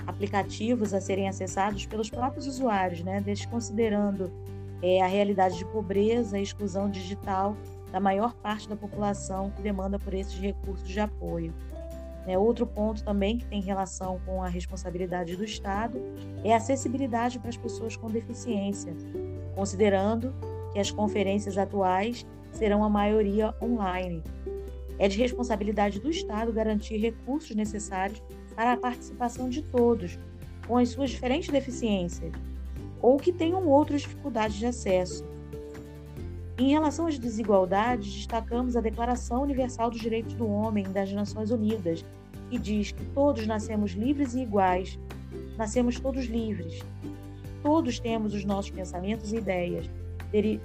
aplicativos 0.07 0.95
a 0.95 0.99
serem 0.99 1.29
acessados 1.29 1.85
pelos 1.85 2.09
próprios 2.09 2.47
usuários, 2.47 3.03
né, 3.03 3.21
desconsiderando 3.21 4.31
é, 4.81 5.01
a 5.01 5.07
realidade 5.07 5.57
de 5.57 5.65
pobreza 5.65 6.39
e 6.39 6.43
exclusão 6.43 6.89
digital 6.89 7.55
da 7.91 7.99
maior 7.99 8.33
parte 8.33 8.69
da 8.69 8.75
população 8.75 9.51
que 9.51 9.61
demanda 9.61 9.97
por 9.97 10.13
esses 10.13 10.37
recursos 10.39 10.87
de 10.87 10.99
apoio. 10.99 11.53
Né? 12.25 12.37
Outro 12.37 12.65
ponto 12.65 13.03
também 13.03 13.37
que 13.37 13.45
tem 13.45 13.61
relação 13.61 14.19
com 14.25 14.43
a 14.43 14.47
responsabilidade 14.47 15.35
do 15.35 15.43
Estado 15.43 15.99
é 16.43 16.53
a 16.53 16.57
acessibilidade 16.57 17.39
para 17.39 17.49
as 17.49 17.57
pessoas 17.57 17.95
com 17.95 18.07
deficiência, 18.07 18.95
considerando 19.55 20.33
que 20.71 20.79
as 20.79 20.91
conferências 20.91 21.57
atuais 21.57 22.25
serão 22.51 22.83
a 22.83 22.89
maioria 22.89 23.53
online. 23.61 24.23
É 24.97 25.07
de 25.07 25.17
responsabilidade 25.17 25.99
do 25.99 26.09
Estado 26.09 26.51
garantir 26.51 26.97
recursos 26.97 27.55
necessários 27.55 28.21
para 28.55 28.73
a 28.73 28.77
participação 28.77 29.49
de 29.49 29.61
todos, 29.61 30.19
com 30.67 30.77
as 30.77 30.89
suas 30.89 31.09
diferentes 31.09 31.49
deficiências, 31.49 32.31
ou 33.01 33.17
que 33.17 33.31
tenham 33.31 33.67
outras 33.67 34.01
dificuldades 34.01 34.57
de 34.57 34.65
acesso. 34.65 35.25
Em 36.57 36.71
relação 36.71 37.07
às 37.07 37.17
desigualdades, 37.17 38.13
destacamos 38.13 38.75
a 38.75 38.81
Declaração 38.81 39.43
Universal 39.43 39.89
dos 39.89 40.01
Direitos 40.01 40.33
do 40.33 40.45
Homem 40.45 40.83
das 40.83 41.11
Nações 41.13 41.51
Unidas, 41.51 42.03
que 42.49 42.59
diz 42.59 42.91
que 42.91 43.05
todos 43.05 43.47
nascemos 43.47 43.91
livres 43.91 44.33
e 44.33 44.41
iguais. 44.41 44.99
Nascemos 45.57 45.99
todos 45.99 46.25
livres. 46.25 46.81
Todos 47.63 47.99
temos 47.99 48.33
os 48.33 48.43
nossos 48.43 48.71
pensamentos 48.71 49.31
e 49.31 49.37
ideias. 49.37 49.89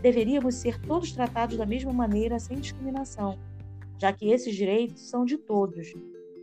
Deveríamos 0.02 0.56
ser 0.56 0.80
todos 0.80 1.12
tratados 1.12 1.56
da 1.56 1.64
mesma 1.64 1.92
maneira, 1.92 2.40
sem 2.40 2.58
discriminação, 2.58 3.38
já 3.98 4.12
que 4.12 4.30
esses 4.30 4.54
direitos 4.54 5.08
são 5.08 5.24
de 5.24 5.38
todos, 5.38 5.94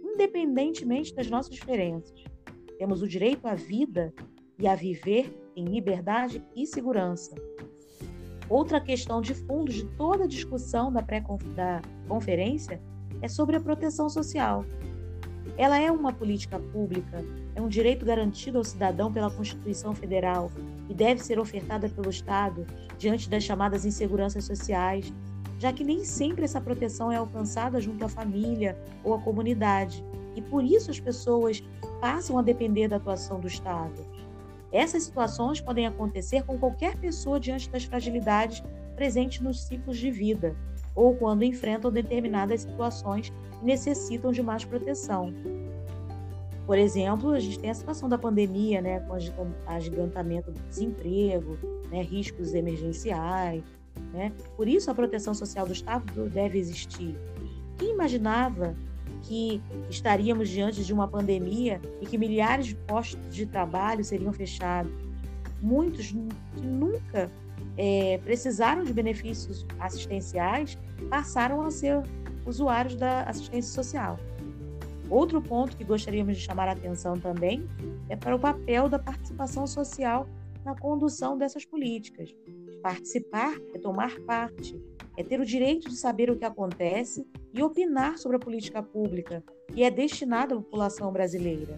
independentemente 0.01 1.13
das 1.13 1.29
nossas 1.29 1.53
diferenças. 1.53 2.23
Temos 2.77 3.01
o 3.01 3.07
direito 3.07 3.47
à 3.47 3.53
vida 3.53 4.13
e 4.57 4.67
a 4.67 4.75
viver 4.75 5.31
em 5.55 5.65
liberdade 5.65 6.43
e 6.55 6.65
segurança. 6.65 7.35
Outra 8.49 8.81
questão 8.81 9.21
de 9.21 9.33
fundo 9.33 9.71
de 9.71 9.85
toda 9.95 10.25
a 10.25 10.27
discussão 10.27 10.91
da 10.91 11.01
pré-conferência 11.01 12.81
é 13.21 13.27
sobre 13.27 13.55
a 13.55 13.61
proteção 13.61 14.09
social. 14.09 14.65
Ela 15.57 15.79
é 15.79 15.91
uma 15.91 16.11
política 16.11 16.59
pública, 16.59 17.23
é 17.55 17.61
um 17.61 17.67
direito 17.67 18.05
garantido 18.05 18.57
ao 18.57 18.63
cidadão 18.63 19.11
pela 19.11 19.31
Constituição 19.31 19.93
Federal 19.93 20.51
e 20.89 20.93
deve 20.93 21.23
ser 21.23 21.39
ofertada 21.39 21.87
pelo 21.87 22.09
Estado 22.09 22.65
diante 22.97 23.29
das 23.29 23.43
chamadas 23.43 23.85
inseguranças 23.85 24.43
sociais, 24.43 25.13
já 25.59 25.71
que 25.71 25.83
nem 25.83 26.03
sempre 26.03 26.43
essa 26.43 26.59
proteção 26.59 27.11
é 27.11 27.17
alcançada 27.17 27.79
junto 27.79 28.03
à 28.03 28.09
família 28.09 28.77
ou 29.03 29.13
à 29.13 29.19
comunidade, 29.19 30.03
e 30.35 30.41
por 30.41 30.63
isso 30.63 30.89
as 30.89 30.99
pessoas 30.99 31.63
passam 31.99 32.37
a 32.37 32.41
depender 32.41 32.87
da 32.87 32.95
atuação 32.95 33.39
do 33.39 33.47
Estado. 33.47 34.05
Essas 34.71 35.03
situações 35.03 35.59
podem 35.59 35.85
acontecer 35.85 36.43
com 36.43 36.57
qualquer 36.57 36.95
pessoa 36.97 37.39
diante 37.39 37.69
das 37.69 37.83
fragilidades 37.83 38.63
presentes 38.95 39.41
nos 39.41 39.63
ciclos 39.63 39.97
de 39.97 40.09
vida, 40.09 40.55
ou 40.95 41.15
quando 41.15 41.43
enfrentam 41.43 41.91
determinadas 41.91 42.61
situações 42.61 43.33
e 43.61 43.65
necessitam 43.65 44.31
de 44.31 44.41
mais 44.41 44.63
proteção. 44.63 45.33
Por 46.65 46.77
exemplo, 46.77 47.31
a 47.31 47.39
gente 47.39 47.59
tem 47.59 47.69
a 47.69 47.73
situação 47.73 48.07
da 48.07 48.17
pandemia, 48.17 48.81
né, 48.81 48.99
com 49.01 49.51
agigantamento 49.65 50.51
do 50.51 50.59
desemprego, 50.69 51.57
né, 51.89 52.01
riscos 52.01 52.53
emergenciais. 52.53 53.63
Né? 54.13 54.31
Por 54.55 54.67
isso, 54.67 54.89
a 54.89 54.95
proteção 54.95 55.33
social 55.33 55.65
do 55.65 55.73
Estado 55.73 56.29
deve 56.29 56.57
existir. 56.57 57.17
Quem 57.77 57.91
imaginava 57.91 58.75
que 59.23 59.61
estaríamos 59.89 60.49
diante 60.49 60.83
de 60.83 60.93
uma 60.93 61.07
pandemia 61.07 61.81
e 62.01 62.05
que 62.05 62.17
milhares 62.17 62.67
de 62.67 62.75
postos 62.75 63.33
de 63.33 63.45
trabalho 63.45 64.03
seriam 64.03 64.33
fechados. 64.33 64.91
Muitos 65.61 66.07
que 66.55 66.61
nunca 66.61 67.31
é, 67.77 68.19
precisaram 68.23 68.83
de 68.83 68.93
benefícios 68.93 69.65
assistenciais 69.79 70.77
passaram 71.09 71.61
a 71.61 71.71
ser 71.71 72.01
usuários 72.45 72.95
da 72.95 73.23
assistência 73.23 73.71
social. 73.71 74.19
Outro 75.09 75.41
ponto 75.41 75.75
que 75.75 75.83
gostaríamos 75.83 76.37
de 76.37 76.43
chamar 76.43 76.69
a 76.69 76.71
atenção 76.71 77.19
também 77.19 77.67
é 78.07 78.15
para 78.15 78.35
o 78.35 78.39
papel 78.39 78.87
da 78.87 78.97
participação 78.97 79.67
social 79.67 80.27
na 80.63 80.75
condução 80.75 81.37
dessas 81.37 81.65
políticas. 81.65 82.33
Participar 82.81 83.53
é 83.73 83.77
tomar 83.77 84.17
parte, 84.21 84.79
é 85.17 85.23
ter 85.23 85.39
o 85.39 85.45
direito 85.45 85.89
de 85.89 85.95
saber 85.95 86.29
o 86.29 86.37
que 86.37 86.45
acontece 86.45 87.27
e 87.53 87.61
opinar 87.61 88.17
sobre 88.17 88.37
a 88.37 88.39
política 88.39 88.81
pública 88.81 89.43
que 89.67 89.83
é 89.83 89.89
destinada 89.89 90.53
à 90.53 90.57
população 90.57 91.11
brasileira. 91.11 91.77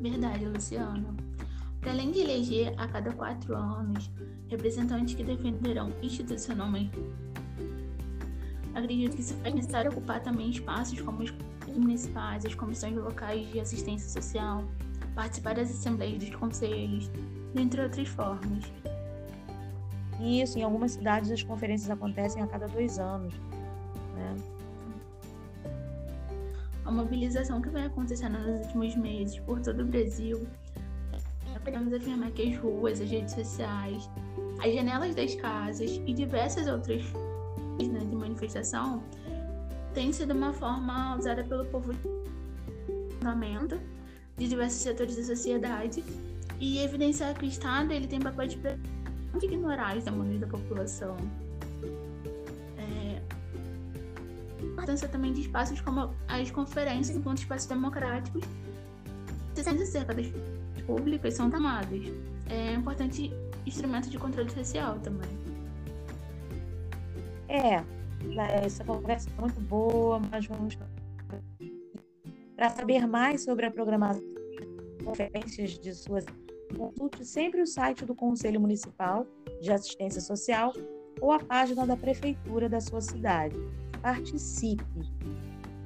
Verdade, 0.00 0.44
Luciano. 0.44 1.16
Para 1.80 1.92
além 1.92 2.10
de 2.10 2.20
eleger 2.20 2.74
a 2.78 2.88
cada 2.88 3.12
quatro 3.12 3.54
anos 3.54 4.10
representantes 4.48 5.14
que 5.14 5.22
defenderão 5.22 5.92
institucionalmente, 6.02 6.98
acredito 8.74 9.16
que 9.16 9.22
se 9.22 9.34
faz 9.34 9.54
necessário 9.54 9.90
ocupar 9.90 10.22
também 10.22 10.50
espaços 10.50 11.00
como 11.00 11.22
os 11.22 11.32
municipais, 11.66 12.44
as 12.44 12.54
comissões 12.54 12.96
locais 12.96 13.46
de 13.52 13.60
assistência 13.60 14.08
social, 14.08 14.64
participar 15.14 15.54
das 15.54 15.70
assembleias 15.70 16.18
dos 16.18 16.34
conselhos, 16.34 17.10
dentre 17.54 17.82
outras 17.82 18.08
formas. 18.08 18.64
Isso, 20.20 20.58
em 20.58 20.62
algumas 20.62 20.92
cidades 20.92 21.30
as 21.30 21.42
conferências 21.42 21.90
acontecem 21.90 22.42
a 22.42 22.46
cada 22.46 22.66
dois 22.68 22.98
anos. 22.98 23.34
Né? 24.14 24.36
A 26.84 26.90
mobilização 26.90 27.60
que 27.60 27.68
vem 27.70 27.84
acontecendo 27.84 28.38
nos 28.38 28.60
últimos 28.66 28.94
meses 28.96 29.38
por 29.40 29.60
todo 29.60 29.82
o 29.82 29.86
Brasil, 29.86 30.46
podemos 31.64 31.92
afirmar 31.92 32.30
que 32.32 32.52
as 32.52 32.58
ruas, 32.58 33.00
as 33.00 33.10
redes 33.10 33.34
sociais, 33.34 34.08
as 34.62 34.72
janelas 34.72 35.14
das 35.14 35.34
casas 35.34 35.90
e 36.06 36.12
diversas 36.12 36.68
outras 36.68 37.02
né, 37.80 38.00
de 38.00 38.14
manifestação 38.14 39.02
têm 39.94 40.12
sido 40.12 40.34
uma 40.34 40.52
forma 40.52 41.16
usada 41.16 41.42
pelo 41.44 41.64
povo 41.66 41.92
de 44.36 44.48
diversos 44.48 44.80
setores 44.80 45.16
da 45.16 45.22
sociedade 45.22 46.04
e 46.60 46.78
evidenciar 46.78 47.34
que 47.34 47.46
o 47.46 47.48
Estado 47.48 47.92
ele 47.92 48.06
tem 48.06 48.20
papel 48.20 48.46
de 48.46 48.58
de 49.38 49.46
ignorar 49.46 49.96
as 49.96 50.04
demandas 50.04 50.40
da 50.40 50.46
população. 50.46 51.16
É... 52.78 53.22
A 54.60 54.64
importância 54.64 55.08
também 55.08 55.32
de 55.32 55.42
espaços 55.42 55.80
como 55.80 56.14
as 56.28 56.50
conferências 56.50 57.16
enquanto 57.16 57.38
espaços 57.38 57.66
democráticos 57.66 58.42
decisões 59.54 59.82
acerca 59.82 60.14
das 60.14 60.26
públicas 60.86 61.34
são 61.34 61.50
tomadas. 61.50 62.02
É 62.48 62.74
importante 62.74 63.32
instrumento 63.64 64.10
de 64.10 64.18
controle 64.18 64.50
social 64.50 64.98
também. 65.00 65.30
É, 67.48 67.82
essa 68.64 68.84
conversa 68.84 69.30
é 69.36 69.40
muito 69.40 69.60
boa, 69.60 70.20
mas 70.30 70.46
vamos 70.46 70.76
para 72.56 72.70
saber 72.70 73.06
mais 73.06 73.44
sobre 73.44 73.66
a 73.66 73.70
programação 73.70 74.22
de 74.98 75.04
conferências 75.04 75.78
de 75.78 75.94
suas 75.94 76.24
consulte 76.74 77.24
sempre 77.24 77.62
o 77.62 77.66
site 77.66 78.04
do 78.04 78.14
Conselho 78.14 78.60
Municipal 78.60 79.26
de 79.60 79.72
Assistência 79.72 80.20
Social 80.20 80.72
ou 81.20 81.32
a 81.32 81.38
página 81.38 81.86
da 81.86 81.96
Prefeitura 81.96 82.68
da 82.68 82.80
sua 82.80 83.00
cidade. 83.00 83.56
Participe! 84.02 84.84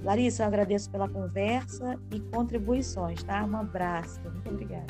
Larissa, 0.03 0.45
eu 0.45 0.47
agradeço 0.47 0.91
pela 0.91 1.09
conversa 1.09 1.99
e 2.13 2.21
contribuições, 2.21 3.23
tá? 3.23 3.45
Um 3.45 3.57
abraço. 3.57 4.21
Muito 4.23 4.49
obrigada. 4.49 4.87